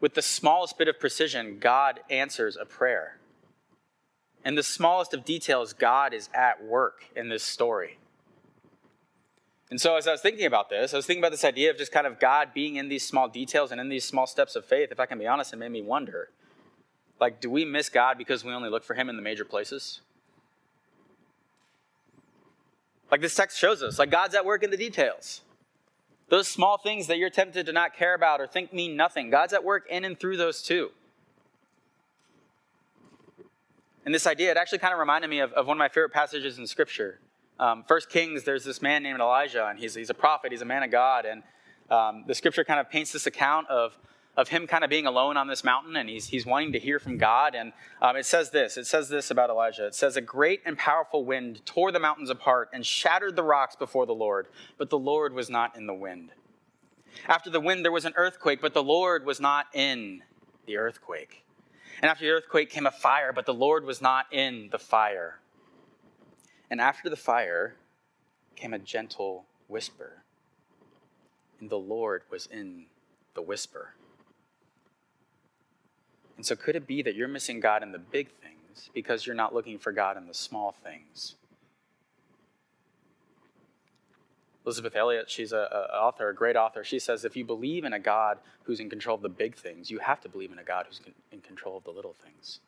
With 0.00 0.14
the 0.14 0.22
smallest 0.22 0.78
bit 0.78 0.88
of 0.88 0.98
precision, 0.98 1.58
God 1.58 2.00
answers 2.10 2.56
a 2.56 2.64
prayer. 2.64 3.18
In 4.44 4.54
the 4.54 4.62
smallest 4.62 5.12
of 5.14 5.24
details, 5.24 5.72
God 5.72 6.14
is 6.14 6.28
at 6.32 6.64
work 6.64 7.04
in 7.16 7.28
this 7.28 7.42
story. 7.42 7.98
And 9.70 9.80
so, 9.80 9.96
as 9.96 10.08
I 10.08 10.12
was 10.12 10.20
thinking 10.20 10.46
about 10.46 10.70
this, 10.70 10.94
I 10.94 10.96
was 10.96 11.04
thinking 11.04 11.22
about 11.22 11.32
this 11.32 11.44
idea 11.44 11.70
of 11.70 11.76
just 11.76 11.92
kind 11.92 12.06
of 12.06 12.18
God 12.18 12.54
being 12.54 12.76
in 12.76 12.88
these 12.88 13.06
small 13.06 13.28
details 13.28 13.70
and 13.70 13.80
in 13.80 13.88
these 13.88 14.04
small 14.04 14.26
steps 14.26 14.56
of 14.56 14.64
faith. 14.64 14.90
If 14.90 15.00
I 15.00 15.06
can 15.06 15.18
be 15.18 15.26
honest, 15.26 15.52
it 15.52 15.56
made 15.56 15.72
me 15.72 15.82
wonder 15.82 16.30
like, 17.20 17.40
do 17.40 17.50
we 17.50 17.64
miss 17.64 17.88
God 17.88 18.18
because 18.18 18.44
we 18.44 18.52
only 18.52 18.70
look 18.70 18.84
for 18.84 18.94
Him 18.94 19.08
in 19.08 19.16
the 19.16 19.22
major 19.22 19.44
places? 19.44 20.00
Like 23.10 23.20
this 23.20 23.34
text 23.34 23.58
shows 23.58 23.82
us, 23.82 23.98
like 23.98 24.10
God's 24.10 24.34
at 24.34 24.44
work 24.44 24.62
in 24.62 24.70
the 24.70 24.76
details. 24.76 25.40
Those 26.28 26.46
small 26.46 26.76
things 26.76 27.06
that 27.06 27.16
you're 27.16 27.30
tempted 27.30 27.64
to 27.66 27.72
not 27.72 27.96
care 27.96 28.14
about 28.14 28.40
or 28.40 28.46
think 28.46 28.72
mean 28.72 28.96
nothing, 28.96 29.30
God's 29.30 29.54
at 29.54 29.64
work 29.64 29.86
in 29.88 30.04
and 30.04 30.18
through 30.18 30.36
those 30.36 30.62
too. 30.62 30.90
And 34.04 34.14
this 34.14 34.26
idea, 34.26 34.50
it 34.50 34.56
actually 34.56 34.78
kind 34.78 34.92
of 34.92 35.00
reminded 35.00 35.28
me 35.28 35.40
of, 35.40 35.52
of 35.52 35.66
one 35.66 35.76
of 35.76 35.78
my 35.78 35.88
favorite 35.88 36.12
passages 36.12 36.58
in 36.58 36.66
Scripture. 36.66 37.18
Um, 37.60 37.84
First 37.86 38.08
Kings, 38.08 38.44
there's 38.44 38.64
this 38.64 38.80
man 38.80 39.02
named 39.02 39.20
Elijah, 39.20 39.66
and 39.66 39.78
he's, 39.78 39.94
he's 39.94 40.10
a 40.10 40.14
prophet, 40.14 40.52
he's 40.52 40.62
a 40.62 40.66
man 40.66 40.82
of 40.82 40.90
God, 40.90 41.26
and 41.26 41.42
um, 41.90 42.24
the 42.26 42.34
scripture 42.34 42.64
kind 42.64 42.78
of 42.78 42.90
paints 42.90 43.12
this 43.12 43.26
account 43.26 43.68
of, 43.68 43.98
of 44.38 44.48
him 44.48 44.68
kind 44.68 44.84
of 44.84 44.88
being 44.88 45.06
alone 45.06 45.36
on 45.36 45.48
this 45.48 45.64
mountain 45.64 45.96
and 45.96 46.08
he's, 46.08 46.28
he's 46.28 46.46
wanting 46.46 46.72
to 46.72 46.78
hear 46.78 47.00
from 47.00 47.18
God. 47.18 47.56
And 47.56 47.72
um, 48.00 48.16
it 48.16 48.24
says 48.24 48.50
this 48.50 48.76
it 48.76 48.86
says 48.86 49.08
this 49.08 49.32
about 49.32 49.50
Elijah. 49.50 49.88
It 49.88 49.96
says, 49.96 50.16
A 50.16 50.20
great 50.20 50.62
and 50.64 50.78
powerful 50.78 51.24
wind 51.24 51.66
tore 51.66 51.90
the 51.90 51.98
mountains 51.98 52.30
apart 52.30 52.70
and 52.72 52.86
shattered 52.86 53.34
the 53.34 53.42
rocks 53.42 53.74
before 53.74 54.06
the 54.06 54.14
Lord, 54.14 54.46
but 54.78 54.90
the 54.90 54.98
Lord 54.98 55.34
was 55.34 55.50
not 55.50 55.76
in 55.76 55.88
the 55.88 55.94
wind. 55.94 56.30
After 57.26 57.50
the 57.50 57.58
wind, 57.58 57.84
there 57.84 57.90
was 57.90 58.04
an 58.04 58.12
earthquake, 58.14 58.60
but 58.62 58.74
the 58.74 58.82
Lord 58.82 59.26
was 59.26 59.40
not 59.40 59.66
in 59.74 60.22
the 60.66 60.76
earthquake. 60.76 61.44
And 62.00 62.08
after 62.08 62.24
the 62.24 62.30
earthquake 62.30 62.70
came 62.70 62.86
a 62.86 62.92
fire, 62.92 63.32
but 63.32 63.44
the 63.44 63.54
Lord 63.54 63.84
was 63.84 64.00
not 64.00 64.26
in 64.32 64.68
the 64.70 64.78
fire. 64.78 65.40
And 66.70 66.80
after 66.80 67.10
the 67.10 67.16
fire 67.16 67.74
came 68.54 68.72
a 68.72 68.78
gentle 68.78 69.46
whisper, 69.66 70.22
and 71.58 71.68
the 71.68 71.78
Lord 71.78 72.22
was 72.30 72.46
in 72.46 72.86
the 73.34 73.42
whisper. 73.42 73.94
And 76.38 76.46
so, 76.46 76.54
could 76.54 76.76
it 76.76 76.86
be 76.86 77.02
that 77.02 77.16
you're 77.16 77.28
missing 77.28 77.58
God 77.58 77.82
in 77.82 77.90
the 77.90 77.98
big 77.98 78.28
things 78.30 78.90
because 78.94 79.26
you're 79.26 79.34
not 79.34 79.52
looking 79.52 79.76
for 79.78 79.92
God 79.92 80.16
in 80.16 80.26
the 80.26 80.32
small 80.32 80.70
things? 80.70 81.34
Elisabeth 84.64 84.94
Elliot, 84.94 85.28
she's 85.28 85.50
an 85.52 85.60
author, 85.60 86.28
a 86.28 86.34
great 86.34 86.54
author. 86.54 86.84
She 86.84 86.98
says 86.98 87.24
if 87.24 87.36
you 87.36 87.44
believe 87.44 87.84
in 87.84 87.92
a 87.92 87.98
God 87.98 88.38
who's 88.64 88.80
in 88.80 88.88
control 88.88 89.16
of 89.16 89.22
the 89.22 89.28
big 89.28 89.56
things, 89.56 89.90
you 89.90 89.98
have 89.98 90.20
to 90.20 90.28
believe 90.28 90.52
in 90.52 90.58
a 90.58 90.62
God 90.62 90.86
who's 90.86 91.00
in 91.32 91.40
control 91.40 91.76
of 91.76 91.84
the 91.84 91.90
little 91.90 92.14
things. 92.22 92.60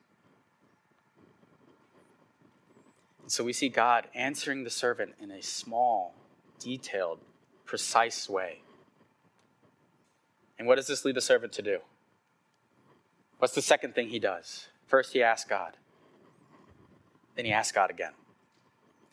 And 3.23 3.31
so 3.31 3.45
we 3.45 3.53
see 3.53 3.69
God 3.69 4.09
answering 4.15 4.65
the 4.65 4.71
servant 4.71 5.13
in 5.21 5.31
a 5.31 5.43
small, 5.43 6.15
detailed, 6.59 7.21
precise 7.67 8.29
way. 8.29 8.63
And 10.59 10.67
what 10.67 10.77
does 10.77 10.89
this 10.89 11.05
lead 11.05 11.15
the 11.15 11.21
servant 11.21 11.53
to 11.53 11.63
do? 11.63 11.79
What's 13.41 13.55
the 13.55 13.63
second 13.63 13.95
thing 13.95 14.11
he 14.11 14.19
does? 14.19 14.69
First, 14.87 15.15
he 15.15 15.23
asks 15.23 15.49
God. 15.49 15.79
Then 17.37 17.47
he 17.47 17.53
asks 17.53 17.73
God 17.73 17.89
again. 17.89 18.13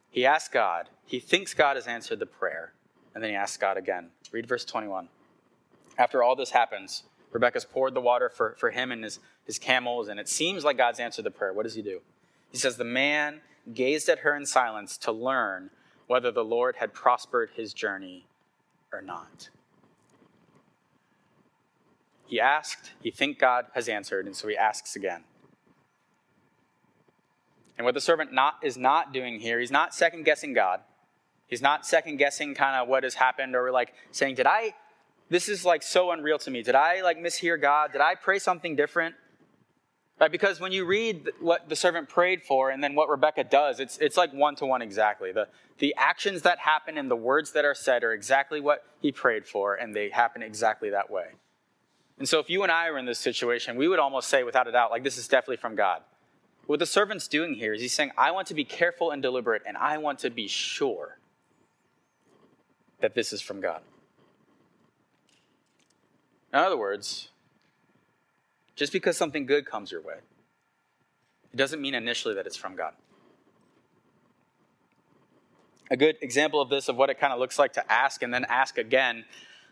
He 0.10 0.26
asks 0.26 0.50
God, 0.50 0.90
he 1.06 1.20
thinks 1.20 1.54
God 1.54 1.78
has 1.78 1.88
answered 1.88 2.20
the 2.20 2.26
prayer. 2.26 2.74
And 3.16 3.24
then 3.24 3.32
he 3.32 3.38
asks 3.38 3.56
God 3.56 3.78
again. 3.78 4.10
Read 4.34 4.46
verse 4.46 4.66
21. 4.66 5.08
After 5.98 6.22
all 6.22 6.36
this 6.36 6.52
happens, 6.52 7.04
Rebecca's 7.32 7.64
poured 7.64 7.94
the 7.94 8.02
water 8.02 8.30
for, 8.30 8.56
for 8.60 8.70
him 8.70 8.92
and 8.92 9.04
his, 9.04 9.20
his 9.46 9.58
camels, 9.58 10.10
and 10.10 10.20
it 10.20 10.28
seems 10.28 10.66
like 10.66 10.78
God's 10.78 11.00
answered 11.00 11.24
the 11.24 11.32
prayer. 11.32 11.54
What 11.54 11.64
does 11.64 11.76
he 11.76 11.82
do? 11.82 12.02
He 12.52 12.58
says, 12.58 12.76
The 12.76 12.84
man 12.84 13.40
gazed 13.74 14.10
at 14.10 14.20
her 14.20 14.36
in 14.36 14.46
silence 14.46 14.98
to 14.98 15.12
learn 15.12 15.70
whether 16.08 16.32
the 16.32 16.44
Lord 16.44 16.76
had 16.76 16.94
prospered 16.94 17.52
his 17.56 17.74
journey 17.74 18.26
or 18.92 19.02
not. 19.02 19.50
He 22.28 22.40
asked, 22.40 22.92
he 23.02 23.10
thinks 23.10 23.40
God 23.40 23.66
has 23.74 23.88
answered, 23.88 24.26
and 24.26 24.36
so 24.36 24.48
he 24.48 24.58
asks 24.58 24.96
again. 24.96 25.24
And 27.78 27.86
what 27.86 27.94
the 27.94 28.02
servant 28.02 28.34
not, 28.34 28.56
is 28.62 28.78
not 28.78 29.14
doing 29.14 29.40
here, 29.40 29.60
he's 29.60 29.72
not 29.72 29.96
second 29.96 30.24
guessing 30.24 30.54
God. 30.54 30.82
He's 31.48 31.62
not 31.62 31.86
second 31.86 32.18
guessing 32.18 32.54
kind 32.54 32.76
of 32.76 32.90
what 32.90 33.04
has 33.04 33.14
happened 33.14 33.56
or 33.56 33.72
like 33.72 33.94
saying, 34.12 34.36
Did 34.36 34.46
I, 34.48 34.74
this 35.30 35.48
is 35.48 35.66
like 35.66 35.84
so 35.84 36.12
unreal 36.12 36.38
to 36.40 36.52
me. 36.52 36.64
Did 36.64 36.76
I 36.76 37.02
like 37.02 37.18
mishear 37.18 37.60
God? 37.60 37.92
Did 37.92 38.02
I 38.02 38.16
pray 38.16 38.40
something 38.40 38.76
different? 38.76 39.16
Right? 40.20 40.32
Because 40.32 40.60
when 40.60 40.72
you 40.72 40.86
read 40.86 41.30
what 41.40 41.70
the 41.70 41.76
servant 41.76 42.10
prayed 42.10 42.42
for 42.44 42.72
and 42.72 42.84
then 42.84 42.96
what 42.96 43.08
Rebecca 43.08 43.44
does, 43.44 43.80
it's, 43.80 43.98
it's 44.00 44.18
like 44.18 44.34
one 44.34 44.56
to 44.56 44.66
one 44.66 44.82
exactly. 44.82 45.32
The, 45.32 45.48
the 45.78 45.94
actions 45.96 46.42
that 46.42 46.60
happen 46.60 46.98
and 46.98 47.12
the 47.12 47.16
words 47.16 47.52
that 47.52 47.66
are 47.66 47.76
said 47.76 48.04
are 48.04 48.14
exactly 48.14 48.60
what 48.60 48.84
he 49.00 49.12
prayed 49.12 49.46
for, 49.46 49.76
and 49.76 49.96
they 49.96 50.10
happen 50.10 50.42
exactly 50.42 50.90
that 50.90 51.12
way. 51.12 51.28
And 52.20 52.28
so 52.28 52.40
if 52.40 52.50
you 52.50 52.64
and 52.64 52.72
I 52.72 52.90
were 52.90 52.98
in 52.98 53.06
this 53.06 53.20
situation, 53.20 53.78
we 53.78 53.88
would 53.88 54.00
almost 54.00 54.28
say 54.30 54.44
without 54.44 54.68
a 54.68 54.72
doubt, 54.72 54.92
like, 54.92 55.04
this 55.04 55.18
is 55.18 55.28
definitely 55.28 55.58
from 55.58 55.76
God. 55.76 56.02
What 56.66 56.80
the 56.80 56.86
servant's 56.86 57.28
doing 57.28 57.54
here 57.54 57.74
is 57.74 57.82
he's 57.82 57.94
saying, 57.94 58.12
I 58.18 58.32
want 58.32 58.48
to 58.48 58.54
be 58.54 58.66
careful 58.66 59.12
and 59.12 59.22
deliberate, 59.22 59.62
and 59.66 59.78
I 59.78 59.98
want 60.00 60.20
to 60.20 60.30
be 60.30 60.48
sure 60.48 61.20
that 63.00 63.14
this 63.14 63.32
is 63.32 63.42
from 63.42 63.62
God. 63.62 63.82
In 66.52 66.60
other 66.60 66.78
words, 66.78 67.30
just 68.76 68.92
because 68.92 69.16
something 69.16 69.46
good 69.46 69.66
comes 69.66 69.92
your 69.92 70.02
way, 70.02 70.18
it 71.54 71.58
doesn't 71.58 71.82
mean 71.82 71.94
initially 71.94 72.34
that 72.34 72.46
it's 72.46 72.58
from 72.58 72.76
God. 72.76 72.94
A 75.90 75.96
good 75.96 76.18
example 76.22 76.60
of 76.60 76.70
this, 76.70 76.90
of 76.90 76.98
what 76.98 77.10
it 77.10 77.20
kind 77.20 77.32
of 77.32 77.40
looks 77.40 77.58
like 77.58 77.74
to 77.74 77.92
ask 77.92 78.22
and 78.22 78.34
then 78.34 78.46
ask 78.50 78.78
again. 78.78 79.24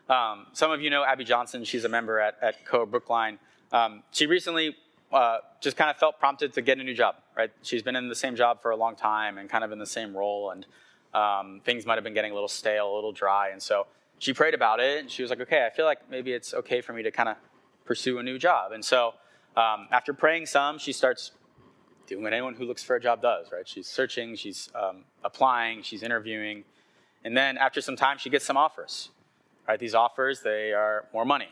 Um, 0.09 0.47
some 0.53 0.71
of 0.71 0.81
you 0.81 0.89
know 0.89 1.03
Abby 1.03 1.23
Johnson. 1.23 1.63
She's 1.63 1.83
a 1.83 1.89
member 1.89 2.19
at, 2.19 2.35
at 2.41 2.65
CoaH 2.65 2.89
Brookline. 2.89 3.39
Um, 3.71 4.03
she 4.11 4.27
recently 4.27 4.75
uh, 5.11 5.37
just 5.61 5.77
kind 5.77 5.89
of 5.89 5.97
felt 5.97 6.19
prompted 6.19 6.53
to 6.53 6.61
get 6.61 6.79
a 6.79 6.83
new 6.83 6.93
job, 6.93 7.15
right? 7.35 7.51
She's 7.61 7.81
been 7.81 7.95
in 7.95 8.09
the 8.09 8.15
same 8.15 8.35
job 8.35 8.61
for 8.61 8.71
a 8.71 8.75
long 8.75 8.95
time 8.95 9.37
and 9.37 9.49
kind 9.49 9.63
of 9.63 9.71
in 9.71 9.79
the 9.79 9.85
same 9.85 10.15
role. 10.15 10.51
And 10.51 10.65
um, 11.13 11.61
things 11.63 11.85
might 11.85 11.95
have 11.95 12.03
been 12.03 12.13
getting 12.13 12.31
a 12.31 12.33
little 12.33 12.49
stale, 12.49 12.93
a 12.93 12.95
little 12.95 13.11
dry. 13.11 13.49
And 13.49 13.61
so 13.61 13.87
she 14.19 14.33
prayed 14.33 14.53
about 14.53 14.79
it 14.79 14.99
and 14.99 15.11
she 15.11 15.21
was 15.21 15.29
like, 15.29 15.39
okay, 15.41 15.65
I 15.65 15.75
feel 15.75 15.85
like 15.85 16.09
maybe 16.09 16.33
it's 16.33 16.53
okay 16.53 16.81
for 16.81 16.93
me 16.93 17.03
to 17.03 17.11
kind 17.11 17.29
of 17.29 17.37
pursue 17.85 18.19
a 18.19 18.23
new 18.23 18.37
job. 18.37 18.71
And 18.71 18.83
so 18.83 19.13
um, 19.55 19.87
after 19.91 20.13
praying 20.13 20.47
some, 20.47 20.77
she 20.77 20.91
starts 20.91 21.31
doing 22.07 22.23
what 22.23 22.33
anyone 22.33 22.53
who 22.53 22.65
looks 22.65 22.83
for 22.83 22.95
a 22.95 23.01
job 23.01 23.21
does, 23.21 23.47
right? 23.51 23.67
She's 23.67 23.87
searching, 23.87 24.35
she's 24.35 24.69
um, 24.75 25.05
applying, 25.23 25.81
she's 25.81 26.03
interviewing. 26.03 26.63
And 27.23 27.35
then 27.35 27.57
after 27.57 27.81
some 27.81 27.95
time, 27.95 28.17
she 28.17 28.29
gets 28.29 28.45
some 28.45 28.57
offers, 28.57 29.09
right? 29.67 29.79
These 29.79 29.95
offers, 29.95 30.41
they 30.41 30.73
are 30.73 31.05
more 31.13 31.25
money. 31.25 31.49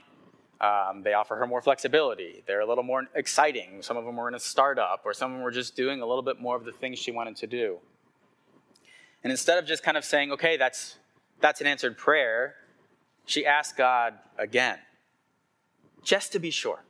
Um, 0.61 1.03
they 1.03 1.13
offer 1.13 1.35
her 1.35 1.45
more 1.45 1.61
flexibility. 1.61 2.43
They're 2.47 2.61
a 2.61 2.65
little 2.65 2.83
more 2.83 3.03
exciting. 3.15 3.81
Some 3.81 3.97
of 3.97 4.05
them 4.05 4.15
were 4.15 4.29
in 4.29 4.35
a 4.35 4.39
startup, 4.39 5.01
or 5.03 5.13
some 5.13 5.31
of 5.31 5.37
them 5.37 5.43
were 5.43 5.51
just 5.51 5.75
doing 5.75 6.01
a 6.01 6.05
little 6.05 6.21
bit 6.21 6.39
more 6.39 6.55
of 6.55 6.63
the 6.63 6.71
things 6.71 6.99
she 6.99 7.11
wanted 7.11 7.35
to 7.37 7.47
do. 7.47 7.79
And 9.23 9.31
instead 9.31 9.57
of 9.57 9.65
just 9.65 9.83
kind 9.83 9.97
of 9.97 10.05
saying, 10.05 10.31
okay, 10.31 10.57
that's, 10.57 10.97
that's 11.41 11.59
an 11.59 11.67
answered 11.67 11.97
prayer, 11.97 12.55
she 13.25 13.45
asked 13.45 13.77
God 13.77 14.15
again, 14.37 14.79
just 16.03 16.31
to 16.33 16.39
be 16.39 16.51
sure. 16.51 16.83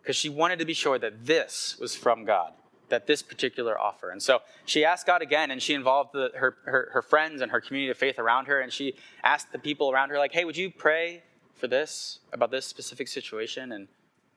Because 0.00 0.16
she 0.16 0.28
wanted 0.28 0.58
to 0.60 0.64
be 0.64 0.74
sure 0.74 0.98
that 0.98 1.26
this 1.26 1.76
was 1.80 1.94
from 1.94 2.24
God, 2.24 2.52
that 2.90 3.06
this 3.06 3.22
particular 3.22 3.80
offer. 3.80 4.10
And 4.10 4.22
so 4.22 4.40
she 4.64 4.84
asked 4.84 5.06
God 5.06 5.22
again, 5.22 5.50
and 5.50 5.62
she 5.62 5.74
involved 5.74 6.10
the, 6.12 6.30
her, 6.34 6.56
her, 6.64 6.90
her 6.92 7.02
friends 7.02 7.40
and 7.40 7.50
her 7.50 7.60
community 7.60 7.90
of 7.90 7.96
faith 7.96 8.18
around 8.18 8.46
her, 8.46 8.60
and 8.60 8.72
she 8.72 8.94
asked 9.22 9.52
the 9.52 9.58
people 9.58 9.90
around 9.90 10.10
her, 10.10 10.18
like, 10.18 10.32
hey, 10.32 10.44
would 10.44 10.56
you 10.56 10.70
pray 10.70 11.22
for 11.54 11.66
this, 11.66 12.20
about 12.32 12.50
this 12.50 12.66
specific 12.66 13.08
situation 13.08 13.72
and 13.72 13.88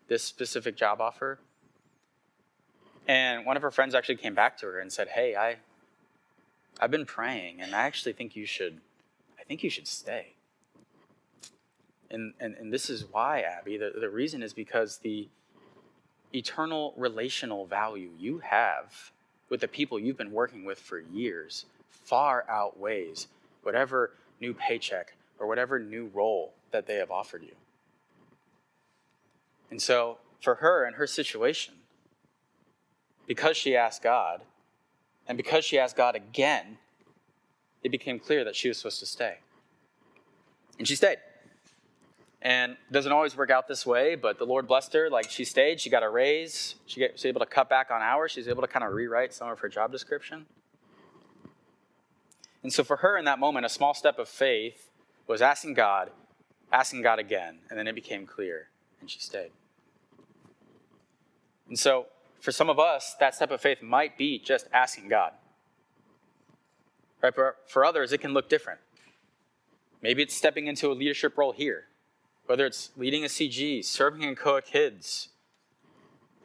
this 0.08 0.24
specific 0.24 0.76
job 0.78 1.02
offer? 1.02 1.40
And 3.08 3.46
one 3.46 3.58
of 3.58 3.64
her 3.64 3.72
friends 3.72 3.94
actually 3.94 4.16
came 4.16 4.34
back 4.34 4.58
to 4.60 4.66
her 4.68 4.80
and 4.80 4.92
said, 4.92 5.10
hey, 5.10 5.36
I, 5.36 5.58
I've 6.80 6.92
been 6.92 7.06
praying, 7.06 7.62
and 7.62 7.76
I 7.76 7.82
actually 7.82 8.14
think 8.14 8.36
you 8.36 8.46
should. 8.46 8.80
I 9.40 9.44
think 9.44 9.62
you 9.62 9.70
should 9.70 9.88
stay. 9.88 10.36
And 12.10 12.34
and, 12.40 12.56
and 12.56 12.72
this 12.72 12.90
is 12.90 13.06
why, 13.12 13.42
Abby. 13.42 13.76
The, 13.78 13.92
the 14.00 14.10
reason 14.10 14.42
is 14.42 14.54
because 14.54 15.00
the 15.00 15.28
eternal 16.34 16.94
relational 16.98 17.66
value 17.66 18.10
you 18.18 18.40
have 18.40 19.12
with 19.50 19.62
the 19.62 19.68
people 19.68 20.00
you've 20.00 20.18
been 20.18 20.32
working 20.32 20.66
with 20.66 20.80
for 20.80 21.00
years 21.00 21.66
far 21.90 22.46
outweighs 22.50 23.28
whatever 23.62 24.12
new 24.40 24.54
paycheck 24.54 25.16
or 25.40 25.48
whatever 25.48 25.80
new 25.80 26.10
role 26.14 26.54
that 26.72 26.86
they 26.86 26.96
have 26.96 27.12
offered 27.12 27.44
you. 27.44 27.56
And 29.72 29.82
so, 29.82 30.18
for 30.42 30.56
her 30.56 30.84
and 30.84 30.98
her 30.98 31.08
situation, 31.08 31.76
because 33.26 33.56
she 33.56 33.76
asked 33.76 34.04
God, 34.04 34.42
and 35.28 35.38
because 35.38 35.64
she 35.64 35.80
asked 35.80 35.96
God 35.96 36.16
again, 36.16 36.78
it 37.82 37.90
became 37.90 38.20
clear 38.20 38.44
that 38.44 38.56
she 38.56 38.68
was 38.68 38.78
supposed 38.78 39.00
to 39.00 39.06
stay. 39.06 39.38
And 40.78 40.88
she 40.88 40.96
stayed. 40.96 41.18
And 42.44 42.74
it 42.74 42.92
doesn't 42.92 43.12
always 43.12 43.38
work 43.38 43.50
out 43.50 43.70
this 43.70 43.86
way, 43.86 44.16
but 44.16 44.38
the 44.38 44.46
Lord 44.46 44.68
blessed 44.68 44.92
her. 44.94 45.10
Like 45.10 45.32
she 45.32 45.46
stayed, 45.46 45.80
she 45.80 45.90
got 45.90 46.04
a 46.04 46.10
raise, 46.10 46.76
she, 46.86 47.00
she 47.00 47.12
was 47.14 47.26
able 47.26 47.40
to 47.40 47.46
cut 47.46 47.70
back 47.70 47.90
on 47.90 48.02
hours, 48.02 48.34
she 48.34 48.42
was 48.42 48.50
able 48.50 48.62
to 48.62 48.68
kind 48.68 48.84
of 48.84 48.92
rewrite 48.92 49.34
some 49.34 49.48
of 49.48 49.60
her 49.60 49.70
job 49.70 49.94
description. 49.94 50.46
And 52.62 52.72
so 52.72 52.84
for 52.84 52.98
her 52.98 53.18
in 53.18 53.24
that 53.26 53.40
moment, 53.40 53.66
a 53.66 53.70
small 53.70 53.94
step 53.94 54.20
of 54.20 54.28
faith 54.28 54.90
was 55.26 55.42
asking 55.42 55.76
God, 55.76 56.12
asking 56.72 57.02
God 57.02 57.18
again, 57.18 57.60
and 57.70 57.80
then 57.80 57.88
it 57.88 57.96
became 57.96 58.26
clear, 58.26 58.68
and 59.00 59.10
she 59.10 59.20
stayed. 59.20 59.52
And 61.70 61.80
so 61.80 62.08
for 62.42 62.52
some 62.52 62.70
of 62.70 62.78
us, 62.78 63.16
that 63.22 63.36
step 63.36 63.52
of 63.52 63.62
faith 63.62 63.82
might 63.82 64.18
be 64.18 64.38
just 64.38 64.68
asking 64.74 65.08
God. 65.08 65.32
Right? 67.22 67.34
But 67.34 67.56
for 67.68 67.86
others, 67.86 68.12
it 68.12 68.20
can 68.20 68.34
look 68.34 68.50
different. 68.50 68.82
Maybe 70.02 70.22
it's 70.22 70.36
stepping 70.36 70.68
into 70.68 70.92
a 70.92 70.94
leadership 70.94 71.38
role 71.38 71.54
here, 71.54 71.86
whether 72.46 72.66
it's 72.66 72.92
leading 72.98 73.24
a 73.24 73.28
CG, 73.28 73.84
serving 73.84 74.22
in 74.22 74.36
CoaH 74.36 74.66
Kids, 74.66 75.30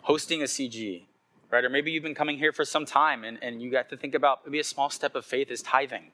hosting 0.02 0.42
a 0.42 0.46
CG, 0.46 1.04
right? 1.50 1.64
Or 1.64 1.68
maybe 1.68 1.90
you've 1.90 2.02
been 2.02 2.14
coming 2.14 2.38
here 2.38 2.52
for 2.52 2.64
some 2.64 2.86
time 2.86 3.24
and, 3.24 3.38
and 3.42 3.60
you 3.60 3.70
got 3.70 3.88
to 3.90 3.96
think 3.96 4.14
about 4.14 4.46
maybe 4.46 4.60
a 4.60 4.64
small 4.64 4.90
step 4.90 5.14
of 5.14 5.24
faith 5.24 5.50
is 5.50 5.62
tithing 5.62 6.10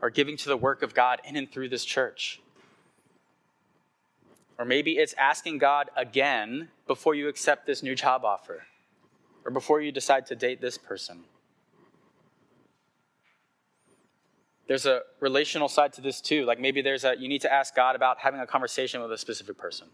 or 0.00 0.10
giving 0.10 0.36
to 0.36 0.48
the 0.48 0.56
work 0.56 0.82
of 0.82 0.94
God 0.94 1.20
in 1.24 1.36
and 1.36 1.50
through 1.50 1.68
this 1.68 1.84
church. 1.84 2.40
Or 4.58 4.64
maybe 4.64 4.92
it's 4.92 5.14
asking 5.14 5.58
God 5.58 5.90
again 5.96 6.68
before 6.86 7.14
you 7.14 7.28
accept 7.28 7.66
this 7.66 7.82
new 7.82 7.94
job 7.94 8.24
offer, 8.24 8.64
or 9.44 9.50
before 9.50 9.80
you 9.80 9.92
decide 9.92 10.26
to 10.26 10.34
date 10.34 10.60
this 10.60 10.78
person. 10.78 11.24
There's 14.68 14.86
a 14.86 15.02
relational 15.20 15.68
side 15.68 15.92
to 15.94 16.00
this 16.00 16.20
too. 16.20 16.44
Like 16.44 16.60
maybe 16.60 16.82
there's 16.82 17.04
a, 17.04 17.14
you 17.18 17.28
need 17.28 17.42
to 17.42 17.52
ask 17.52 17.74
God 17.74 17.94
about 17.94 18.18
having 18.18 18.40
a 18.40 18.46
conversation 18.46 19.00
with 19.00 19.12
a 19.12 19.18
specific 19.18 19.56
person. 19.56 19.88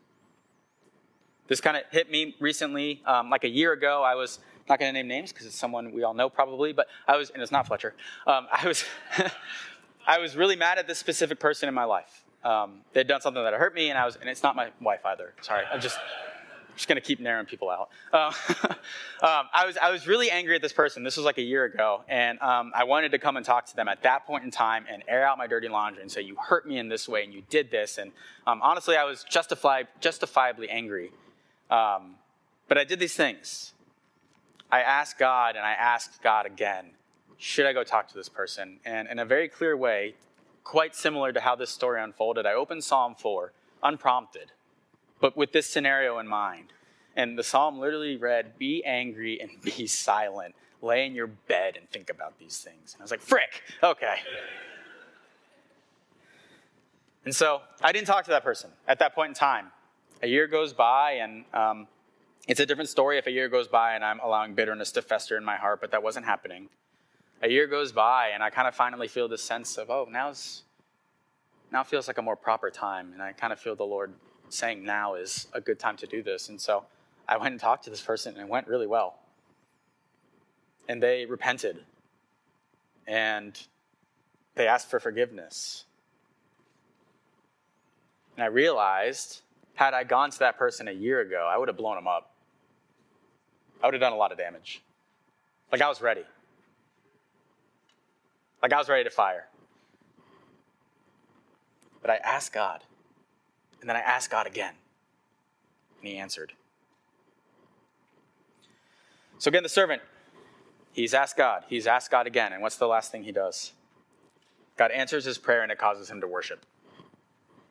This 1.49 1.61
kind 1.61 1.77
of 1.77 1.83
hit 1.91 2.11
me 2.11 2.35
recently. 2.41 3.03
Um, 3.05 3.29
like 3.29 3.45
a 3.45 3.49
year 3.49 3.73
ago, 3.73 4.03
I 4.03 4.15
was 4.15 4.39
not 4.69 4.79
going 4.79 4.89
to 4.89 4.99
name 4.99 5.09
names 5.09 5.33
because 5.33 5.47
it's 5.47 5.57
someone 5.57 5.93
we 5.93 6.03
all 6.03 6.15
know 6.15 6.31
probably, 6.31 6.73
but 6.73 6.87
I 7.07 7.17
was, 7.17 7.31
and 7.31 7.43
it's 7.43 7.53
not 7.53 7.67
Fletcher. 7.67 7.95
Um, 8.27 8.47
I 8.51 8.67
was, 8.67 8.85
I 10.07 10.19
was 10.19 10.37
really 10.37 10.57
mad 10.57 10.79
at 10.79 10.87
this 10.87 10.99
specific 10.99 11.41
person 11.41 11.69
in 11.69 11.75
my 11.75 11.85
life. 11.85 12.25
Um, 12.45 12.81
they'd 12.93 13.07
done 13.07 13.21
something 13.21 13.43
that 13.43 13.53
hurt 13.55 13.75
me, 13.75 13.91
and 13.91 13.99
I 13.99 14.05
was, 14.05 14.17
and 14.17 14.29
it's 14.29 14.43
not 14.43 14.57
my 14.57 14.71
wife 14.81 15.05
either. 15.05 15.35
Sorry, 15.43 15.65
I'm 15.71 15.81
just, 15.81 15.99
I'm 16.73 16.79
just 16.79 16.89
to 16.89 17.01
keep 17.03 17.21
narrowing 17.21 17.45
people 17.45 17.69
out. 17.69 17.91
Uh, 18.13 18.33
um, 19.23 19.47
I 19.53 19.67
was, 19.67 19.77
I 19.77 19.91
was 19.91 20.07
really 20.07 20.31
angry 20.31 20.57
at 20.57 20.63
this 20.63 20.73
person. 20.73 21.03
This 21.03 21.19
was 21.19 21.27
like 21.27 21.37
a 21.37 21.43
year 21.43 21.65
ago, 21.65 22.03
and 22.09 22.41
um, 22.41 22.73
I 22.75 22.85
wanted 22.85 23.11
to 23.13 23.19
come 23.19 23.37
and 23.37 23.45
talk 23.45 23.67
to 23.67 23.77
them 23.77 23.89
at 23.89 24.03
that 24.05 24.27
point 24.27 24.45
in 24.45 24.51
time 24.51 24.87
and 24.91 25.03
air 25.07 25.27
out 25.27 25.37
my 25.37 25.47
dirty 25.47 25.69
laundry 25.69 26.01
and 26.01 26.11
say, 26.11 26.23
"You 26.23 26.37
hurt 26.37 26.67
me 26.67 26.79
in 26.79 26.89
this 26.89 27.07
way, 27.07 27.25
and 27.25 27.35
you 27.35 27.43
did 27.51 27.71
this." 27.71 27.99
And 27.99 28.13
um, 28.47 28.63
honestly, 28.63 28.97
I 28.97 29.05
was 29.05 29.23
justified, 29.23 29.89
justifiably 30.01 30.71
angry. 30.71 31.13
Um, 31.71 32.15
but 32.69 32.79
I 32.79 32.85
did 32.85 32.99
these 32.99 33.15
things. 33.15 33.75
I 34.71 34.81
asked 34.81 35.19
God, 35.19 35.57
and 35.57 35.67
I 35.67 35.73
asked 35.73 36.23
God 36.23 36.47
again, 36.47 36.93
"Should 37.37 37.67
I 37.67 37.75
go 37.75 37.85
talk 37.85 38.09
to 38.09 38.15
this 38.15 38.31
person?" 38.31 38.81
And 38.87 39.09
in 39.09 39.19
a 39.19 39.27
very 39.27 39.49
clear 39.49 39.77
way, 39.77 40.15
quite 40.65 40.97
similar 40.97 41.33
to 41.33 41.41
how 41.41 41.55
this 41.55 41.71
story 41.71 42.03
unfolded, 42.03 42.47
I 42.47 42.55
opened 42.55 42.83
Psalm 42.83 43.15
4, 43.15 43.53
unprompted, 43.83 44.53
but 45.23 45.37
with 45.37 45.53
this 45.53 45.67
scenario 45.67 46.19
in 46.19 46.29
mind. 46.29 46.75
And 47.17 47.39
the 47.39 47.43
psalm 47.43 47.79
literally 47.79 48.17
read, 48.17 48.59
Be 48.59 48.85
angry 48.85 49.41
and 49.41 49.51
be 49.63 49.87
silent. 49.87 50.55
Lay 50.83 51.07
in 51.07 51.15
your 51.15 51.29
bed 51.29 51.77
and 51.79 51.89
think 51.89 52.11
about 52.11 52.39
these 52.39 52.59
things. 52.59 52.93
And 52.93 53.01
I 53.01 53.05
was 53.05 53.11
like, 53.11 53.21
Frick, 53.21 53.63
okay. 53.83 54.17
And 57.25 57.35
so 57.35 57.63
I 57.81 57.93
didn't 57.93 58.09
talk 58.09 58.25
to 58.25 58.33
that 58.33 58.43
person 58.43 58.71
at 58.87 58.99
that 58.99 59.15
point 59.15 59.29
in 59.29 59.35
time. 59.35 59.69
A 60.23 60.27
year 60.27 60.47
goes 60.47 60.73
by, 60.73 61.13
and 61.13 61.45
um, 61.55 61.87
it's 62.49 62.61
a 62.61 62.67
different 62.67 62.91
story 62.91 63.17
if 63.17 63.27
a 63.27 63.31
year 63.31 63.49
goes 63.49 63.69
by 63.69 63.95
and 63.95 64.05
I'm 64.05 64.21
allowing 64.21 64.55
bitterness 64.55 64.93
to 64.93 65.03
fester 65.03 65.39
in 65.39 65.45
my 65.45 65.57
heart, 65.57 65.81
but 65.81 65.93
that 65.93 66.03
wasn't 66.03 66.27
happening 66.27 66.69
a 67.43 67.49
year 67.49 67.67
goes 67.67 67.93
by 67.93 68.31
and 68.33 68.43
I 68.43 68.51
kind 68.51 68.69
of 68.69 68.75
finally 68.75 69.09
feel 69.09 69.29
this 69.29 69.43
sense 69.43 69.77
of, 69.77 69.91
oh, 69.91 70.07
now's 70.11 70.63
now 71.73 71.83
feels 71.83 72.07
like 72.07 72.19
a 72.19 72.23
more 72.23 72.37
proper 72.37 72.71
time. 72.71 73.13
And 73.13 73.23
I 73.23 73.33
kind 73.33 73.53
of 73.53 73.59
feel 73.59 73.75
the 73.75 73.85
Lord 73.85 74.13
saying 74.53 74.85
now 74.85 75.15
is 75.15 75.49
a 75.53 75.61
good 75.61 75.79
time 75.79 75.97
to 75.99 76.07
do 76.07 76.23
this. 76.23 76.49
And 76.49 76.61
so 76.61 76.85
I 77.29 77.37
went 77.37 77.53
and 77.53 77.61
talked 77.61 77.85
to 77.85 77.91
this 77.91 78.03
person 78.03 78.35
and 78.35 78.43
it 78.43 78.49
went 78.49 78.69
really 78.69 78.87
well. 78.87 79.19
And 80.89 81.03
they 81.03 81.27
repented 81.27 81.85
and 83.07 83.61
they 84.55 84.67
asked 84.67 84.91
for 84.91 85.01
forgiveness. 85.01 85.85
And 88.37 88.45
I 88.45 88.49
realized, 88.49 89.41
had 89.75 89.95
I 89.95 90.05
gone 90.05 90.31
to 90.31 90.39
that 90.41 90.59
person 90.59 90.89
a 90.89 90.93
year 90.93 91.21
ago, 91.21 91.49
I 91.51 91.57
would 91.57 91.69
have 91.69 91.77
blown 91.77 91.97
them 91.97 92.09
up. 92.09 92.35
I 93.83 93.87
would 93.87 93.95
have 93.95 94.01
done 94.01 94.13
a 94.13 94.17
lot 94.17 94.33
of 94.33 94.39
damage. 94.39 94.83
Like 95.71 95.83
I 95.83 95.89
was 95.89 96.01
ready. 96.01 96.25
Like 98.63 98.73
I 98.73 98.79
was 98.79 98.89
ready 98.89 99.05
to 99.05 99.11
fire. 99.11 99.47
But 102.01 102.11
I 102.11 102.17
asked 102.17 102.53
God. 102.53 102.83
And 103.83 103.89
then 103.89 103.97
I 103.97 104.01
asked 104.01 104.31
God 104.31 104.47
again. 104.47 104.75
And 106.01 106.09
he 106.09 106.17
answered. 106.17 106.53
So 109.39 109.49
again, 109.49 109.65
the 109.65 109.69
servant, 109.69 110.03
he's 110.93 111.13
asked 111.13 111.37
God. 111.37 111.65
He's 111.69 111.89
asked 111.89 112.13
God 112.13 112.29
again. 112.29 112.53
And 112.53 112.63
what's 112.63 112.77
the 112.77 112.87
last 112.87 113.11
thing 113.11 113.25
he 113.25 113.33
does? 113.33 113.73
God 114.79 114.93
answers 114.93 115.25
his 115.25 115.37
prayer 115.37 115.63
and 115.63 115.73
it 115.73 115.79
causes 115.79 116.09
him 116.09 116.21
to 116.21 116.29
worship. 116.29 116.65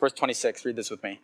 Verse 0.02 0.12
26, 0.12 0.66
read 0.66 0.76
this 0.76 0.92
with 0.92 1.02
me. 1.02 1.22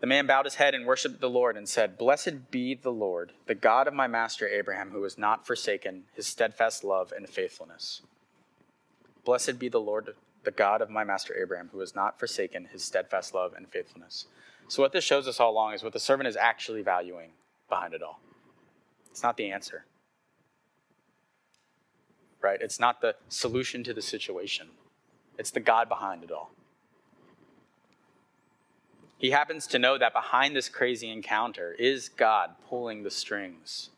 The 0.00 0.08
man 0.08 0.26
bowed 0.26 0.44
his 0.44 0.56
head 0.56 0.74
and 0.74 0.84
worshiped 0.84 1.20
the 1.20 1.30
Lord 1.30 1.56
and 1.56 1.68
said, 1.68 1.96
Blessed 1.96 2.50
be 2.50 2.74
the 2.74 2.92
Lord, 2.92 3.32
the 3.46 3.54
God 3.54 3.86
of 3.86 3.94
my 3.94 4.08
master 4.08 4.48
Abraham, 4.48 4.90
who 4.90 5.04
has 5.04 5.16
not 5.16 5.46
forsaken 5.46 6.04
his 6.14 6.26
steadfast 6.26 6.82
love 6.82 7.12
and 7.16 7.28
faithfulness. 7.28 8.02
Blessed 9.24 9.58
be 9.58 9.68
the 9.68 9.80
Lord, 9.80 10.14
the 10.44 10.50
God 10.50 10.80
of 10.80 10.90
my 10.90 11.04
master 11.04 11.34
Abraham, 11.36 11.70
who 11.72 11.80
has 11.80 11.94
not 11.94 12.18
forsaken 12.18 12.68
his 12.72 12.84
steadfast 12.84 13.34
love 13.34 13.52
and 13.56 13.68
faithfulness. 13.68 14.26
So, 14.68 14.82
what 14.82 14.92
this 14.92 15.04
shows 15.04 15.28
us 15.28 15.40
all 15.40 15.50
along 15.50 15.74
is 15.74 15.82
what 15.82 15.92
the 15.92 16.00
servant 16.00 16.28
is 16.28 16.36
actually 16.36 16.82
valuing 16.82 17.30
behind 17.68 17.94
it 17.94 18.02
all. 18.02 18.20
It's 19.10 19.22
not 19.22 19.36
the 19.36 19.50
answer, 19.50 19.84
right? 22.40 22.60
It's 22.60 22.80
not 22.80 23.00
the 23.00 23.14
solution 23.28 23.84
to 23.84 23.94
the 23.94 24.02
situation, 24.02 24.68
it's 25.38 25.50
the 25.50 25.60
God 25.60 25.88
behind 25.88 26.24
it 26.24 26.30
all. 26.30 26.50
He 29.18 29.30
happens 29.30 29.66
to 29.68 29.78
know 29.78 29.96
that 29.96 30.12
behind 30.12 30.54
this 30.54 30.68
crazy 30.68 31.10
encounter 31.10 31.72
is 31.78 32.08
God 32.08 32.50
pulling 32.68 33.04
the 33.04 33.10
strings, 33.10 33.90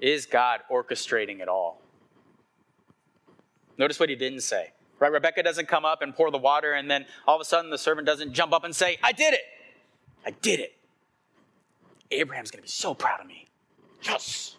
is 0.00 0.26
God 0.26 0.60
orchestrating 0.70 1.40
it 1.40 1.48
all. 1.48 1.80
Notice 3.78 3.98
what 3.98 4.08
he 4.08 4.16
didn't 4.16 4.40
say. 4.40 4.72
Right? 4.98 5.12
Rebecca 5.12 5.42
doesn't 5.42 5.68
come 5.68 5.84
up 5.84 6.02
and 6.02 6.14
pour 6.14 6.30
the 6.30 6.38
water, 6.38 6.72
and 6.72 6.90
then 6.90 7.06
all 7.26 7.36
of 7.36 7.40
a 7.40 7.44
sudden 7.44 7.70
the 7.70 7.78
servant 7.78 8.06
doesn't 8.06 8.32
jump 8.32 8.52
up 8.52 8.64
and 8.64 8.74
say, 8.74 8.98
I 9.02 9.12
did 9.12 9.34
it. 9.34 9.42
I 10.24 10.30
did 10.30 10.60
it. 10.60 10.74
Abraham's 12.10 12.50
going 12.50 12.60
to 12.60 12.62
be 12.62 12.68
so 12.68 12.94
proud 12.94 13.20
of 13.20 13.26
me. 13.26 13.46
Yes. 14.02 14.56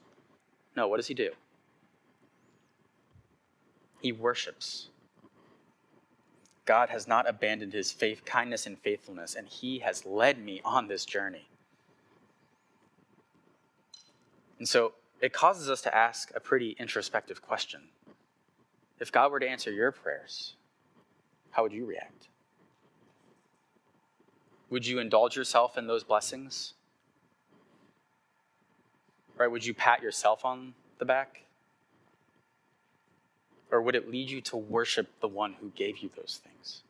No, 0.75 0.87
what 0.87 0.97
does 0.97 1.07
he 1.07 1.13
do? 1.13 1.31
He 4.01 4.11
worships. 4.11 4.89
God 6.65 6.89
has 6.89 7.07
not 7.07 7.27
abandoned 7.27 7.73
his 7.73 7.91
faith, 7.91 8.25
kindness, 8.25 8.67
and 8.67 8.77
faithfulness, 8.77 9.35
and 9.35 9.47
he 9.47 9.79
has 9.79 10.05
led 10.05 10.43
me 10.43 10.61
on 10.63 10.87
this 10.87 11.05
journey. 11.05 11.47
And 14.59 14.67
so 14.67 14.93
it 15.21 15.33
causes 15.33 15.69
us 15.69 15.81
to 15.83 15.95
ask 15.95 16.31
a 16.35 16.39
pretty 16.39 16.75
introspective 16.79 17.41
question 17.41 17.81
if 18.99 19.11
God 19.11 19.31
were 19.31 19.39
to 19.39 19.47
answer 19.47 19.71
your 19.71 19.91
prayers, 19.91 20.53
how 21.51 21.63
would 21.63 21.73
you 21.73 21.85
react? 21.85 22.27
Would 24.69 24.85
you 24.85 24.99
indulge 24.99 25.35
yourself 25.35 25.77
in 25.77 25.87
those 25.87 26.03
blessings? 26.03 26.73
Right? 29.37 29.49
Would 29.49 29.65
you 29.65 29.73
pat 29.73 30.01
yourself 30.01 30.43
on 30.43 30.73
the 30.99 31.05
back? 31.05 31.43
Or 33.71 33.81
would 33.81 33.95
it 33.95 34.09
lead 34.09 34.29
you 34.29 34.41
to 34.41 34.57
worship 34.57 35.07
the 35.19 35.27
one 35.27 35.53
who 35.61 35.69
gave 35.75 35.99
you 35.99 36.09
those 36.15 36.41
things? 36.43 36.81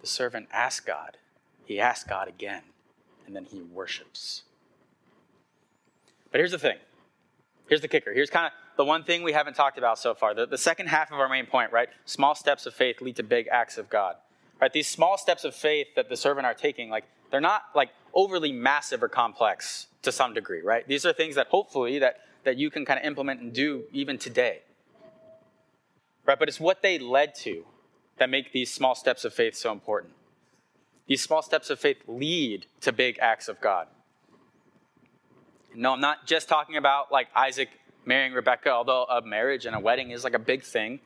The 0.00 0.06
servant 0.06 0.48
asked 0.52 0.86
God. 0.86 1.18
He 1.64 1.80
asked 1.80 2.08
God 2.08 2.28
again, 2.28 2.62
and 3.26 3.36
then 3.36 3.44
he 3.44 3.60
worships. 3.60 4.42
But 6.30 6.38
here's 6.38 6.52
the 6.52 6.58
thing 6.58 6.78
Here's 7.68 7.80
the 7.80 7.88
kicker. 7.88 8.12
Here's 8.12 8.30
kind 8.30 8.46
of 8.46 8.52
the 8.76 8.84
one 8.84 9.04
thing 9.04 9.22
we 9.22 9.32
haven't 9.32 9.54
talked 9.54 9.78
about 9.78 9.98
so 9.98 10.14
far. 10.14 10.34
The, 10.34 10.46
the 10.46 10.58
second 10.58 10.86
half 10.88 11.12
of 11.12 11.18
our 11.18 11.28
main 11.28 11.46
point, 11.46 11.72
right? 11.72 11.88
Small 12.04 12.34
steps 12.34 12.66
of 12.66 12.74
faith 12.74 13.00
lead 13.00 13.16
to 13.16 13.22
big 13.22 13.48
acts 13.48 13.78
of 13.78 13.90
God. 13.90 14.16
Right? 14.60 14.72
These 14.72 14.88
small 14.88 15.18
steps 15.18 15.44
of 15.44 15.54
faith 15.54 15.88
that 15.94 16.08
the 16.08 16.16
servant 16.16 16.46
are 16.46 16.54
taking, 16.54 16.90
like 16.90 17.04
they're 17.30 17.40
not 17.40 17.62
like 17.74 17.90
overly 18.14 18.50
massive 18.50 19.02
or 19.02 19.08
complex 19.08 19.86
to 20.02 20.10
some 20.10 20.34
degree, 20.34 20.62
right? 20.62 20.86
These 20.88 21.06
are 21.06 21.12
things 21.12 21.34
that 21.36 21.48
hopefully 21.48 21.98
that 22.00 22.16
that 22.44 22.56
you 22.56 22.70
can 22.70 22.84
kind 22.84 22.98
of 22.98 23.04
implement 23.04 23.40
and 23.40 23.52
do 23.52 23.84
even 23.92 24.18
today. 24.18 24.60
Right? 26.24 26.38
But 26.38 26.48
it's 26.48 26.60
what 26.60 26.82
they 26.82 26.98
led 26.98 27.34
to 27.36 27.64
that 28.18 28.30
make 28.30 28.52
these 28.52 28.72
small 28.72 28.94
steps 28.94 29.24
of 29.24 29.34
faith 29.34 29.54
so 29.54 29.70
important. 29.70 30.14
These 31.06 31.22
small 31.22 31.42
steps 31.42 31.70
of 31.70 31.78
faith 31.78 31.98
lead 32.06 32.66
to 32.80 32.92
big 32.92 33.18
acts 33.20 33.48
of 33.48 33.60
God. 33.60 33.86
No, 35.78 35.92
I'm 35.92 36.00
not 36.00 36.26
just 36.26 36.48
talking 36.48 36.76
about 36.76 37.12
like 37.12 37.28
Isaac 37.36 37.68
marrying 38.04 38.32
Rebecca, 38.32 38.68
although 38.70 39.04
a 39.04 39.22
marriage 39.22 39.64
and 39.64 39.76
a 39.76 39.78
wedding 39.78 40.10
is 40.10 40.24
like 40.24 40.34
a 40.34 40.38
big 40.40 40.64
thing. 40.64 40.98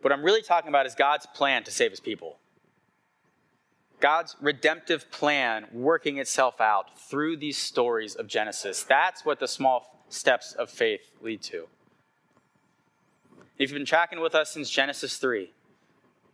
What 0.00 0.12
I'm 0.12 0.24
really 0.24 0.42
talking 0.42 0.70
about 0.70 0.86
is 0.86 0.96
God's 0.96 1.24
plan 1.26 1.62
to 1.62 1.70
save 1.70 1.92
his 1.92 2.00
people. 2.00 2.38
God's 4.00 4.34
redemptive 4.40 5.08
plan 5.12 5.66
working 5.72 6.18
itself 6.18 6.60
out 6.60 6.98
through 6.98 7.36
these 7.36 7.56
stories 7.56 8.16
of 8.16 8.26
Genesis. 8.26 8.82
That's 8.82 9.24
what 9.24 9.38
the 9.38 9.46
small 9.46 10.04
steps 10.08 10.52
of 10.52 10.68
faith 10.68 11.14
lead 11.20 11.40
to. 11.42 11.68
If 13.56 13.70
you've 13.70 13.78
been 13.78 13.86
tracking 13.86 14.20
with 14.20 14.34
us 14.34 14.50
since 14.50 14.68
Genesis 14.68 15.16
3, 15.16 15.52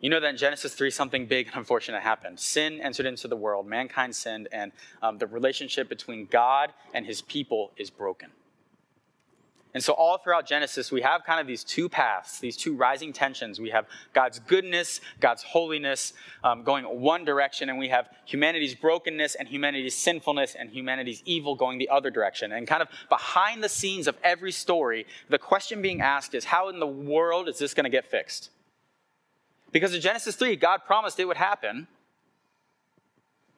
you 0.00 0.10
know 0.10 0.20
that 0.20 0.28
in 0.28 0.36
Genesis 0.36 0.74
3, 0.74 0.90
something 0.90 1.26
big 1.26 1.48
and 1.48 1.56
unfortunate 1.56 2.02
happened. 2.02 2.38
Sin 2.38 2.80
entered 2.80 3.06
into 3.06 3.26
the 3.26 3.36
world, 3.36 3.66
mankind 3.66 4.14
sinned, 4.14 4.48
and 4.52 4.70
um, 5.02 5.18
the 5.18 5.26
relationship 5.26 5.88
between 5.88 6.26
God 6.26 6.72
and 6.94 7.04
his 7.04 7.20
people 7.20 7.72
is 7.76 7.90
broken. 7.90 8.30
And 9.74 9.84
so, 9.84 9.92
all 9.92 10.18
throughout 10.18 10.46
Genesis, 10.46 10.90
we 10.90 11.02
have 11.02 11.24
kind 11.24 11.40
of 11.40 11.46
these 11.46 11.62
two 11.62 11.88
paths, 11.88 12.38
these 12.38 12.56
two 12.56 12.74
rising 12.74 13.12
tensions. 13.12 13.60
We 13.60 13.70
have 13.70 13.86
God's 14.14 14.38
goodness, 14.38 15.00
God's 15.20 15.42
holiness 15.42 16.14
um, 16.42 16.62
going 16.62 16.84
one 16.84 17.24
direction, 17.24 17.68
and 17.68 17.78
we 17.78 17.88
have 17.88 18.08
humanity's 18.24 18.74
brokenness 18.74 19.34
and 19.34 19.46
humanity's 19.46 19.96
sinfulness 19.96 20.54
and 20.54 20.70
humanity's 20.70 21.22
evil 21.26 21.54
going 21.54 21.78
the 21.78 21.90
other 21.90 22.10
direction. 22.10 22.52
And 22.52 22.66
kind 22.66 22.82
of 22.82 22.88
behind 23.08 23.62
the 23.62 23.68
scenes 23.68 24.06
of 24.06 24.16
every 24.24 24.52
story, 24.52 25.06
the 25.28 25.38
question 25.38 25.82
being 25.82 26.00
asked 26.00 26.34
is 26.34 26.46
how 26.46 26.70
in 26.70 26.80
the 26.80 26.86
world 26.86 27.48
is 27.48 27.58
this 27.58 27.74
going 27.74 27.84
to 27.84 27.90
get 27.90 28.06
fixed? 28.10 28.50
Because 29.72 29.94
in 29.94 30.00
Genesis 30.00 30.36
3, 30.36 30.56
God 30.56 30.80
promised 30.86 31.20
it 31.20 31.26
would 31.26 31.36
happen. 31.36 31.88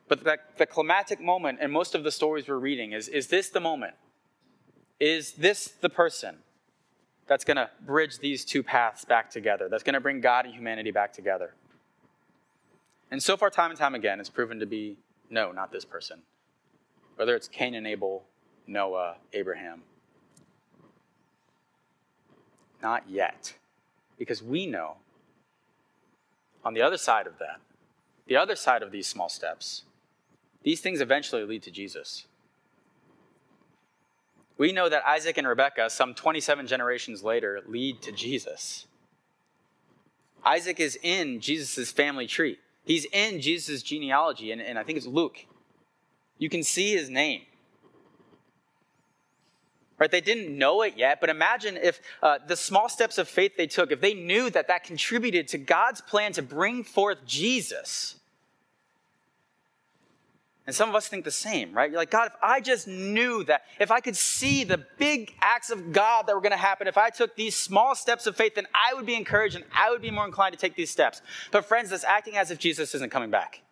But 0.08 0.24
the, 0.24 0.38
the 0.58 0.66
climatic 0.66 1.20
moment 1.20 1.60
in 1.60 1.70
most 1.70 1.94
of 1.94 2.02
the 2.02 2.10
stories 2.10 2.48
we're 2.48 2.56
reading 2.56 2.92
is 2.92 3.06
is 3.06 3.28
this 3.28 3.48
the 3.48 3.60
moment? 3.60 3.94
Is 4.98 5.32
this 5.32 5.68
the 5.68 5.88
person 5.88 6.38
that's 7.26 7.44
going 7.44 7.56
to 7.56 7.70
bridge 7.86 8.18
these 8.18 8.44
two 8.44 8.62
paths 8.62 9.04
back 9.04 9.30
together, 9.30 9.68
that's 9.68 9.84
going 9.84 9.94
to 9.94 10.00
bring 10.00 10.20
God 10.20 10.46
and 10.46 10.54
humanity 10.54 10.90
back 10.90 11.12
together? 11.12 11.54
And 13.12 13.22
so 13.22 13.36
far, 13.36 13.50
time 13.50 13.70
and 13.70 13.78
time 13.78 13.94
again, 13.94 14.18
it's 14.18 14.28
proven 14.28 14.58
to 14.58 14.66
be 14.66 14.96
no, 15.30 15.52
not 15.52 15.70
this 15.70 15.84
person. 15.84 16.22
Whether 17.16 17.36
it's 17.36 17.46
Cain 17.46 17.74
and 17.74 17.86
Abel, 17.86 18.24
Noah, 18.66 19.16
Abraham. 19.32 19.82
Not 22.82 23.08
yet. 23.08 23.54
Because 24.18 24.42
we 24.42 24.66
know 24.66 24.96
on 26.64 26.74
the 26.74 26.82
other 26.82 26.96
side 26.96 27.26
of 27.26 27.38
that, 27.38 27.60
the 28.26 28.36
other 28.36 28.56
side 28.56 28.82
of 28.82 28.92
these 28.92 29.06
small 29.06 29.28
steps, 29.28 29.82
these 30.62 30.80
things 30.80 31.00
eventually 31.00 31.44
lead 31.44 31.62
to 31.62 31.70
Jesus. 31.70 32.26
We 34.58 34.72
know 34.72 34.90
that 34.90 35.06
Isaac 35.06 35.38
and 35.38 35.48
Rebekah, 35.48 35.88
some 35.88 36.14
27 36.14 36.66
generations 36.66 37.22
later, 37.22 37.60
lead 37.66 38.02
to 38.02 38.12
Jesus. 38.12 38.86
Isaac 40.44 40.80
is 40.80 40.98
in 41.02 41.40
Jesus' 41.40 41.90
family 41.90 42.26
tree. 42.26 42.58
He's 42.84 43.06
in 43.12 43.40
Jesus' 43.40 43.82
genealogy, 43.82 44.52
and, 44.52 44.60
and 44.60 44.78
I 44.78 44.82
think 44.82 44.98
it's 44.98 45.06
Luke. 45.06 45.46
You 46.38 46.48
can 46.48 46.62
see 46.62 46.92
his 46.92 47.08
name. 47.08 47.42
Right? 50.00 50.10
They 50.10 50.22
didn't 50.22 50.56
know 50.56 50.80
it 50.80 50.94
yet, 50.96 51.20
but 51.20 51.28
imagine 51.28 51.76
if 51.76 52.00
uh, 52.22 52.38
the 52.46 52.56
small 52.56 52.88
steps 52.88 53.18
of 53.18 53.28
faith 53.28 53.52
they 53.58 53.66
took, 53.66 53.92
if 53.92 54.00
they 54.00 54.14
knew 54.14 54.48
that 54.48 54.66
that 54.68 54.82
contributed 54.82 55.46
to 55.48 55.58
God's 55.58 56.00
plan 56.00 56.32
to 56.32 56.42
bring 56.42 56.82
forth 56.82 57.18
Jesus 57.26 58.16
and 60.70 60.74
some 60.76 60.88
of 60.88 60.94
us 60.94 61.08
think 61.08 61.24
the 61.24 61.32
same, 61.32 61.72
right? 61.72 61.90
You're 61.90 61.98
like, 61.98 62.12
God, 62.12 62.26
if 62.26 62.34
I 62.40 62.60
just 62.60 62.86
knew 62.86 63.42
that, 63.44 63.62
if 63.80 63.90
I 63.90 63.98
could 63.98 64.16
see 64.16 64.62
the 64.62 64.78
big 64.98 65.34
acts 65.40 65.70
of 65.70 65.90
God 65.90 66.28
that 66.28 66.34
were 66.36 66.40
going 66.40 66.52
to 66.52 66.56
happen, 66.56 66.86
if 66.86 66.96
I 66.96 67.10
took 67.10 67.34
these 67.34 67.56
small 67.56 67.96
steps 67.96 68.28
of 68.28 68.36
faith, 68.36 68.54
then 68.54 68.68
I 68.72 68.94
would 68.94 69.04
be 69.04 69.16
encouraged 69.16 69.56
and 69.56 69.64
I 69.74 69.90
would 69.90 70.00
be 70.00 70.12
more 70.12 70.24
inclined 70.24 70.52
to 70.52 70.60
take 70.60 70.76
these 70.76 70.88
steps. 70.88 71.22
But, 71.50 71.64
friends, 71.64 71.90
that's 71.90 72.04
acting 72.04 72.36
as 72.36 72.52
if 72.52 72.60
Jesus 72.60 72.94
isn't 72.94 73.10
coming 73.10 73.30
back. 73.30 73.62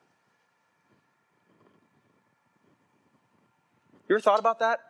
You 4.09 4.17
ever 4.17 4.21
thought 4.21 4.41
about 4.41 4.59
that? 4.59 4.88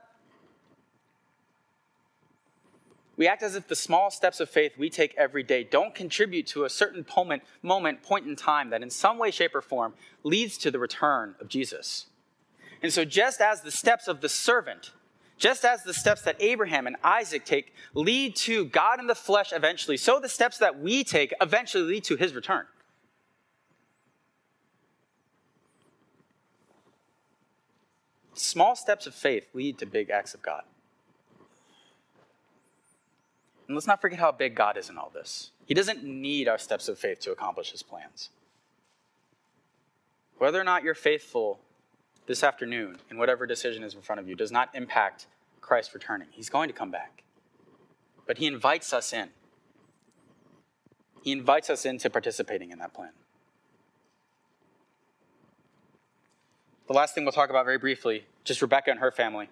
We 3.18 3.26
act 3.26 3.42
as 3.42 3.56
if 3.56 3.66
the 3.66 3.74
small 3.74 4.12
steps 4.12 4.38
of 4.38 4.48
faith 4.48 4.78
we 4.78 4.88
take 4.88 5.12
every 5.18 5.42
day 5.42 5.64
don't 5.64 5.92
contribute 5.92 6.46
to 6.48 6.64
a 6.64 6.70
certain 6.70 7.04
moment, 7.16 7.42
moment, 7.62 8.04
point 8.04 8.28
in 8.28 8.36
time 8.36 8.70
that 8.70 8.80
in 8.80 8.90
some 8.90 9.18
way, 9.18 9.32
shape, 9.32 9.56
or 9.56 9.60
form 9.60 9.94
leads 10.22 10.56
to 10.58 10.70
the 10.70 10.78
return 10.78 11.34
of 11.40 11.48
Jesus. 11.48 12.06
And 12.80 12.92
so, 12.92 13.04
just 13.04 13.40
as 13.40 13.62
the 13.62 13.72
steps 13.72 14.06
of 14.06 14.20
the 14.20 14.28
servant, 14.28 14.92
just 15.36 15.64
as 15.64 15.82
the 15.82 15.92
steps 15.92 16.22
that 16.22 16.36
Abraham 16.38 16.86
and 16.86 16.94
Isaac 17.02 17.44
take 17.44 17.74
lead 17.92 18.36
to 18.36 18.66
God 18.66 19.00
in 19.00 19.08
the 19.08 19.16
flesh 19.16 19.52
eventually, 19.52 19.96
so 19.96 20.20
the 20.20 20.28
steps 20.28 20.58
that 20.58 20.78
we 20.78 21.02
take 21.02 21.34
eventually 21.40 21.82
lead 21.82 22.04
to 22.04 22.14
his 22.14 22.34
return. 22.34 22.66
Small 28.34 28.76
steps 28.76 29.08
of 29.08 29.14
faith 29.16 29.48
lead 29.54 29.78
to 29.78 29.86
big 29.86 30.08
acts 30.08 30.34
of 30.34 30.42
God. 30.42 30.62
And 33.68 33.76
let's 33.76 33.86
not 33.86 34.00
forget 34.00 34.18
how 34.18 34.32
big 34.32 34.54
God 34.54 34.78
is 34.78 34.88
in 34.88 34.96
all 34.96 35.10
this. 35.14 35.52
He 35.66 35.74
doesn't 35.74 36.02
need 36.02 36.48
our 36.48 36.58
steps 36.58 36.88
of 36.88 36.98
faith 36.98 37.20
to 37.20 37.32
accomplish 37.32 37.70
his 37.70 37.82
plans. 37.82 38.30
Whether 40.38 40.58
or 40.58 40.64
not 40.64 40.82
you're 40.82 40.94
faithful 40.94 41.60
this 42.26 42.42
afternoon 42.42 42.96
in 43.10 43.18
whatever 43.18 43.46
decision 43.46 43.82
is 43.82 43.94
in 43.94 44.00
front 44.00 44.20
of 44.20 44.28
you 44.28 44.34
does 44.34 44.50
not 44.50 44.70
impact 44.74 45.26
Christ 45.60 45.92
returning. 45.92 46.28
He's 46.30 46.48
going 46.48 46.68
to 46.68 46.74
come 46.74 46.90
back. 46.90 47.22
But 48.26 48.38
he 48.38 48.46
invites 48.46 48.92
us 48.92 49.12
in. 49.12 49.28
He 51.22 51.32
invites 51.32 51.68
us 51.68 51.84
into 51.84 52.08
participating 52.08 52.70
in 52.70 52.78
that 52.78 52.94
plan. 52.94 53.10
The 56.86 56.94
last 56.94 57.14
thing 57.14 57.24
we'll 57.24 57.32
talk 57.32 57.50
about 57.50 57.66
very 57.66 57.76
briefly, 57.76 58.24
just 58.44 58.62
Rebecca 58.62 58.90
and 58.90 59.00
her 59.00 59.10
family. 59.10 59.50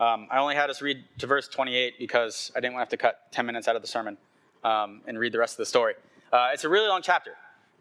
Um, 0.00 0.28
I 0.30 0.38
only 0.38 0.54
had 0.54 0.70
us 0.70 0.80
read 0.80 1.04
to 1.18 1.26
verse 1.26 1.48
28 1.48 1.98
because 1.98 2.52
I 2.54 2.60
didn't 2.60 2.74
want 2.74 2.88
to 2.88 2.96
have 2.96 3.00
to 3.00 3.04
cut 3.04 3.32
10 3.32 3.46
minutes 3.46 3.66
out 3.66 3.76
of 3.76 3.82
the 3.82 3.88
sermon 3.88 4.16
um, 4.62 5.02
and 5.06 5.18
read 5.18 5.32
the 5.32 5.38
rest 5.38 5.54
of 5.54 5.58
the 5.58 5.66
story. 5.66 5.94
Uh, 6.32 6.50
it's 6.52 6.64
a 6.64 6.68
really 6.68 6.88
long 6.88 7.02
chapter. 7.02 7.32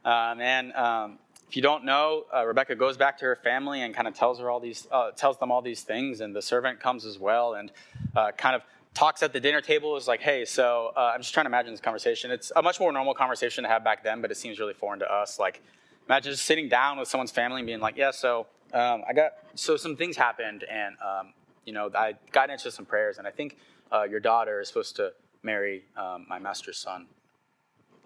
Um, 0.03 0.41
and 0.41 0.73
um, 0.73 1.19
if 1.47 1.55
you 1.55 1.61
don't 1.61 1.85
know, 1.85 2.25
uh, 2.33 2.45
Rebecca 2.45 2.75
goes 2.75 2.97
back 2.97 3.17
to 3.19 3.25
her 3.25 3.35
family 3.35 3.81
and 3.81 3.93
kind 3.93 4.07
of 4.07 4.15
tells 4.15 4.39
her 4.39 4.49
all 4.49 4.59
these, 4.59 4.87
uh, 4.91 5.11
tells 5.11 5.37
them 5.37 5.51
all 5.51 5.61
these 5.61 5.81
things, 5.81 6.21
and 6.21 6.35
the 6.35 6.41
servant 6.41 6.79
comes 6.79 7.05
as 7.05 7.19
well 7.19 7.53
and 7.53 7.71
uh, 8.15 8.31
kind 8.31 8.55
of 8.55 8.63
talks 8.93 9.21
at 9.21 9.31
the 9.31 9.39
dinner 9.39 9.61
table. 9.61 9.95
Is 9.95 10.07
like, 10.07 10.21
hey, 10.21 10.43
so 10.43 10.93
uh, 10.95 11.11
I'm 11.13 11.21
just 11.21 11.33
trying 11.33 11.45
to 11.45 11.49
imagine 11.49 11.71
this 11.71 11.81
conversation. 11.81 12.31
It's 12.31 12.51
a 12.55 12.61
much 12.61 12.79
more 12.79 12.91
normal 12.91 13.13
conversation 13.13 13.63
to 13.63 13.69
have 13.69 13.83
back 13.83 14.03
then, 14.03 14.21
but 14.21 14.31
it 14.31 14.37
seems 14.37 14.59
really 14.59 14.73
foreign 14.73 14.99
to 14.99 15.11
us. 15.11 15.39
Like, 15.39 15.61
imagine 16.07 16.31
just 16.31 16.45
sitting 16.45 16.67
down 16.67 16.97
with 16.97 17.07
someone's 17.07 17.31
family 17.31 17.59
and 17.59 17.67
being 17.67 17.79
like, 17.79 17.95
yeah, 17.95 18.11
so 18.11 18.47
um, 18.73 19.03
I 19.07 19.13
got, 19.13 19.31
so 19.55 19.77
some 19.77 19.95
things 19.95 20.17
happened, 20.17 20.65
and 20.69 20.95
um, 21.01 21.33
you 21.67 21.73
know, 21.73 21.91
I 21.93 22.13
got 22.31 22.49
into 22.49 22.71
some 22.71 22.85
prayers, 22.85 23.17
and 23.17 23.27
I 23.27 23.31
think 23.31 23.57
uh, 23.91 24.03
your 24.03 24.21
daughter 24.21 24.61
is 24.61 24.69
supposed 24.69 24.95
to 24.95 25.11
marry 25.43 25.83
um, 25.97 26.25
my 26.29 26.39
master's 26.39 26.77
son. 26.77 27.07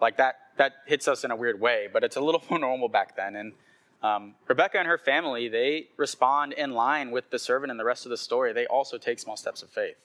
Like 0.00 0.16
that, 0.16 0.34
that 0.58 0.72
hits 0.86 1.06
us 1.06 1.22
in 1.22 1.30
a 1.30 1.36
weird 1.36 1.60
way, 1.60 1.88
but 1.90 2.02
it's 2.02 2.16
a 2.16 2.20
little 2.20 2.42
more 2.50 2.58
normal 2.58 2.88
back 2.88 3.16
then. 3.16 3.36
And 3.36 3.52
um, 4.02 4.34
Rebecca 4.48 4.78
and 4.78 4.88
her 4.88 4.98
family, 4.98 5.48
they 5.48 5.86
respond 5.96 6.54
in 6.54 6.72
line 6.72 7.12
with 7.12 7.30
the 7.30 7.38
servant 7.38 7.70
and 7.70 7.78
the 7.78 7.84
rest 7.84 8.04
of 8.04 8.10
the 8.10 8.16
story. 8.16 8.52
They 8.52 8.66
also 8.66 8.98
take 8.98 9.20
small 9.20 9.36
steps 9.36 9.62
of 9.62 9.70
faith 9.70 9.96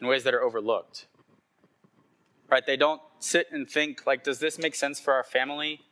in 0.00 0.08
ways 0.08 0.24
that 0.24 0.34
are 0.34 0.42
overlooked. 0.42 1.06
Right? 2.50 2.66
They 2.66 2.76
don't 2.76 3.00
sit 3.20 3.46
and 3.52 3.70
think, 3.70 4.04
like, 4.04 4.24
does 4.24 4.40
this 4.40 4.58
make 4.58 4.74
sense 4.74 4.98
for 4.98 5.14
our 5.14 5.24
family? 5.24 5.82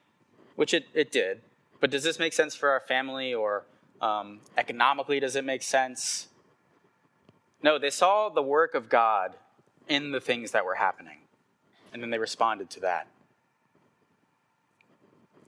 Which 0.57 0.75
it, 0.75 0.87
it 0.95 1.13
did. 1.13 1.43
But 1.79 1.91
does 1.91 2.03
this 2.03 2.19
make 2.19 2.33
sense 2.33 2.57
for 2.57 2.71
our 2.71 2.81
family 2.81 3.33
or 3.33 3.65
um, 4.03 4.41
economically, 4.59 5.21
does 5.21 5.37
it 5.37 5.45
make 5.45 5.63
sense? 5.63 6.27
No, 7.63 7.79
they 7.79 7.91
saw 7.91 8.29
the 8.29 8.43
work 8.43 8.75
of 8.75 8.89
God 8.89 9.37
in 9.89 10.13
the 10.13 10.21
things 10.21 10.53
that 10.53 10.65
were 10.65 10.77
happening, 10.77 11.19
and 11.93 12.03
then 12.03 12.11
they 12.11 12.19
responded 12.19 12.71
to 12.71 12.81
that. 12.81 13.07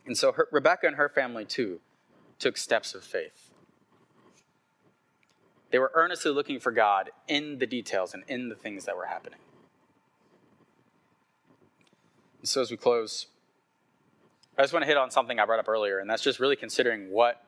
And 0.04 0.16
so 0.16 0.32
her, 0.32 0.48
Rebecca 0.50 0.86
and 0.86 0.96
her 0.96 1.08
family, 1.08 1.44
too, 1.44 1.80
took 2.38 2.56
steps 2.56 2.94
of 2.94 3.04
faith. 3.04 3.50
They 5.70 5.78
were 5.78 5.92
earnestly 5.94 6.32
looking 6.32 6.60
for 6.60 6.70
God 6.70 7.10
in 7.28 7.58
the 7.58 7.66
details 7.66 8.12
and 8.12 8.24
in 8.28 8.50
the 8.50 8.54
things 8.54 8.84
that 8.84 8.96
were 8.96 9.06
happening. 9.06 9.38
And 12.40 12.48
so, 12.48 12.60
as 12.60 12.70
we 12.70 12.76
close, 12.76 13.26
I 14.58 14.62
just 14.62 14.74
want 14.74 14.82
to 14.82 14.86
hit 14.86 14.98
on 14.98 15.10
something 15.10 15.38
I 15.38 15.46
brought 15.46 15.60
up 15.60 15.68
earlier, 15.68 15.98
and 15.98 16.10
that's 16.10 16.22
just 16.22 16.40
really 16.40 16.56
considering 16.56 17.10
what 17.10 17.42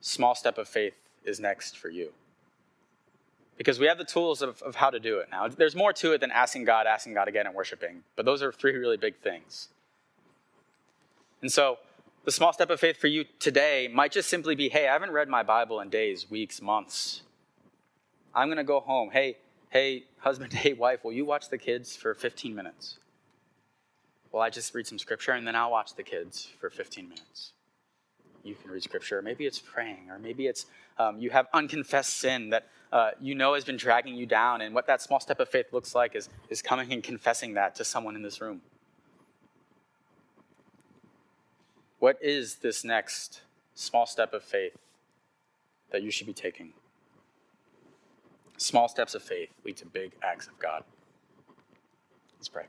small 0.00 0.34
step 0.34 0.58
of 0.58 0.68
faith 0.68 1.08
is 1.24 1.40
next 1.40 1.76
for 1.76 1.88
you 1.88 2.12
because 3.56 3.78
we 3.78 3.86
have 3.86 3.98
the 3.98 4.04
tools 4.04 4.42
of, 4.42 4.60
of 4.62 4.76
how 4.76 4.90
to 4.90 4.98
do 4.98 5.18
it 5.18 5.28
now. 5.30 5.48
There's 5.48 5.76
more 5.76 5.92
to 5.94 6.12
it 6.12 6.20
than 6.20 6.30
asking 6.30 6.64
God, 6.64 6.86
asking 6.86 7.14
God 7.14 7.28
again, 7.28 7.46
and 7.46 7.54
worshiping. 7.54 8.02
But 8.16 8.24
those 8.24 8.42
are 8.42 8.52
three 8.52 8.76
really 8.76 8.96
big 8.96 9.16
things. 9.16 9.68
And 11.40 11.52
so, 11.52 11.78
the 12.24 12.32
small 12.32 12.52
step 12.52 12.70
of 12.70 12.80
faith 12.80 12.96
for 12.96 13.06
you 13.06 13.24
today 13.38 13.88
might 13.92 14.10
just 14.10 14.30
simply 14.30 14.54
be 14.54 14.68
hey, 14.70 14.88
I 14.88 14.92
haven't 14.92 15.10
read 15.10 15.28
my 15.28 15.42
Bible 15.42 15.80
in 15.80 15.90
days, 15.90 16.30
weeks, 16.30 16.62
months. 16.62 17.22
I'm 18.34 18.48
going 18.48 18.56
to 18.58 18.64
go 18.64 18.80
home. 18.80 19.10
Hey, 19.10 19.36
hey, 19.70 20.04
husband, 20.18 20.52
hey, 20.54 20.72
wife, 20.72 21.04
will 21.04 21.12
you 21.12 21.24
watch 21.24 21.50
the 21.50 21.58
kids 21.58 21.96
for 21.96 22.14
15 22.14 22.54
minutes? 22.54 22.98
Well, 24.32 24.42
I 24.42 24.50
just 24.50 24.74
read 24.74 24.86
some 24.86 24.98
scripture 24.98 25.32
and 25.32 25.46
then 25.46 25.54
I'll 25.54 25.70
watch 25.70 25.94
the 25.94 26.02
kids 26.02 26.48
for 26.58 26.68
15 26.68 27.08
minutes. 27.08 27.52
You 28.44 28.54
can 28.54 28.70
read 28.70 28.82
scripture. 28.82 29.22
Maybe 29.22 29.46
it's 29.46 29.58
praying, 29.58 30.10
or 30.10 30.18
maybe 30.18 30.46
it's 30.46 30.66
um, 30.98 31.18
you 31.18 31.30
have 31.30 31.46
unconfessed 31.54 32.18
sin 32.18 32.50
that 32.50 32.68
uh, 32.92 33.12
you 33.20 33.34
know 33.34 33.54
has 33.54 33.64
been 33.64 33.78
dragging 33.78 34.14
you 34.14 34.26
down. 34.26 34.60
And 34.60 34.74
what 34.74 34.86
that 34.86 35.00
small 35.00 35.18
step 35.18 35.40
of 35.40 35.48
faith 35.48 35.72
looks 35.72 35.94
like 35.94 36.14
is, 36.14 36.28
is 36.50 36.60
coming 36.60 36.92
and 36.92 37.02
confessing 37.02 37.54
that 37.54 37.74
to 37.76 37.84
someone 37.84 38.14
in 38.14 38.22
this 38.22 38.40
room. 38.40 38.60
What 41.98 42.18
is 42.20 42.56
this 42.56 42.84
next 42.84 43.40
small 43.74 44.04
step 44.04 44.34
of 44.34 44.44
faith 44.44 44.76
that 45.90 46.02
you 46.02 46.10
should 46.10 46.26
be 46.26 46.34
taking? 46.34 46.74
Small 48.58 48.88
steps 48.88 49.14
of 49.14 49.22
faith 49.22 49.48
lead 49.64 49.78
to 49.78 49.86
big 49.86 50.12
acts 50.22 50.46
of 50.46 50.58
God. 50.58 50.84
Let's 52.38 52.48
pray. 52.50 52.64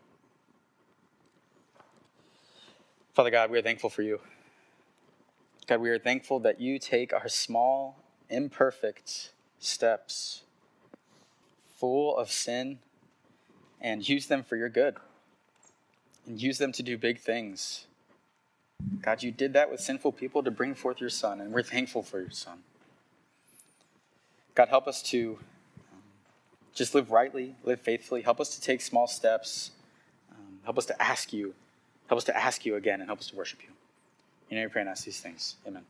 Father 3.14 3.30
God, 3.30 3.52
we 3.52 3.60
are 3.60 3.62
thankful 3.62 3.90
for 3.90 4.02
you. 4.02 4.20
God, 5.68 5.82
we 5.82 5.90
are 5.90 5.98
thankful 5.98 6.40
that 6.42 6.62
you 6.62 6.78
take 6.78 7.12
our 7.12 7.28
small, 7.28 7.98
imperfect 8.30 9.32
steps, 9.58 10.44
full 11.78 12.16
of 12.16 12.32
sin, 12.32 12.78
and 13.82 14.08
use 14.08 14.28
them 14.28 14.44
for 14.44 14.58
your 14.58 14.70
good, 14.70 14.96
and 16.28 16.40
use 16.40 16.60
them 16.60 16.72
to 16.72 16.84
do 16.84 16.98
big 16.98 17.20
things. 17.20 17.88
God, 19.02 19.24
you 19.24 19.32
did 19.32 19.54
that 19.54 19.72
with 19.72 19.80
sinful 19.80 20.12
people 20.12 20.44
to 20.44 20.52
bring 20.52 20.76
forth 20.76 21.02
your 21.02 21.10
Son, 21.10 21.42
and 21.42 21.52
we're 21.52 21.64
thankful 21.64 22.04
for 22.04 22.20
your 22.20 22.32
Son. 22.32 22.60
God, 24.54 24.70
help 24.70 24.88
us 24.88 25.02
to 25.04 25.40
um, 25.92 26.00
just 26.76 26.94
live 26.94 27.10
rightly, 27.10 27.56
live 27.64 27.82
faithfully. 27.82 28.22
Help 28.22 28.40
us 28.40 28.56
to 28.56 28.62
take 28.62 28.82
small 28.82 29.08
steps. 29.08 29.72
Um, 30.32 30.60
help 30.64 30.78
us 30.78 30.86
to 30.86 31.02
ask 31.02 31.34
you. 31.34 31.56
Help 32.08 32.20
us 32.20 32.24
to 32.26 32.38
ask 32.38 32.66
you 32.66 32.76
again, 32.76 33.02
and 33.02 33.10
help 33.10 33.20
us 33.20 33.28
to 33.28 33.36
worship 33.36 33.64
you. 33.64 33.75
You 34.50 34.58
know, 34.58 34.64
we 34.64 34.70
pray 34.70 34.82
and 34.82 34.90
ask 34.90 35.06
these 35.06 35.20
things. 35.20 35.56
Amen. 35.68 35.84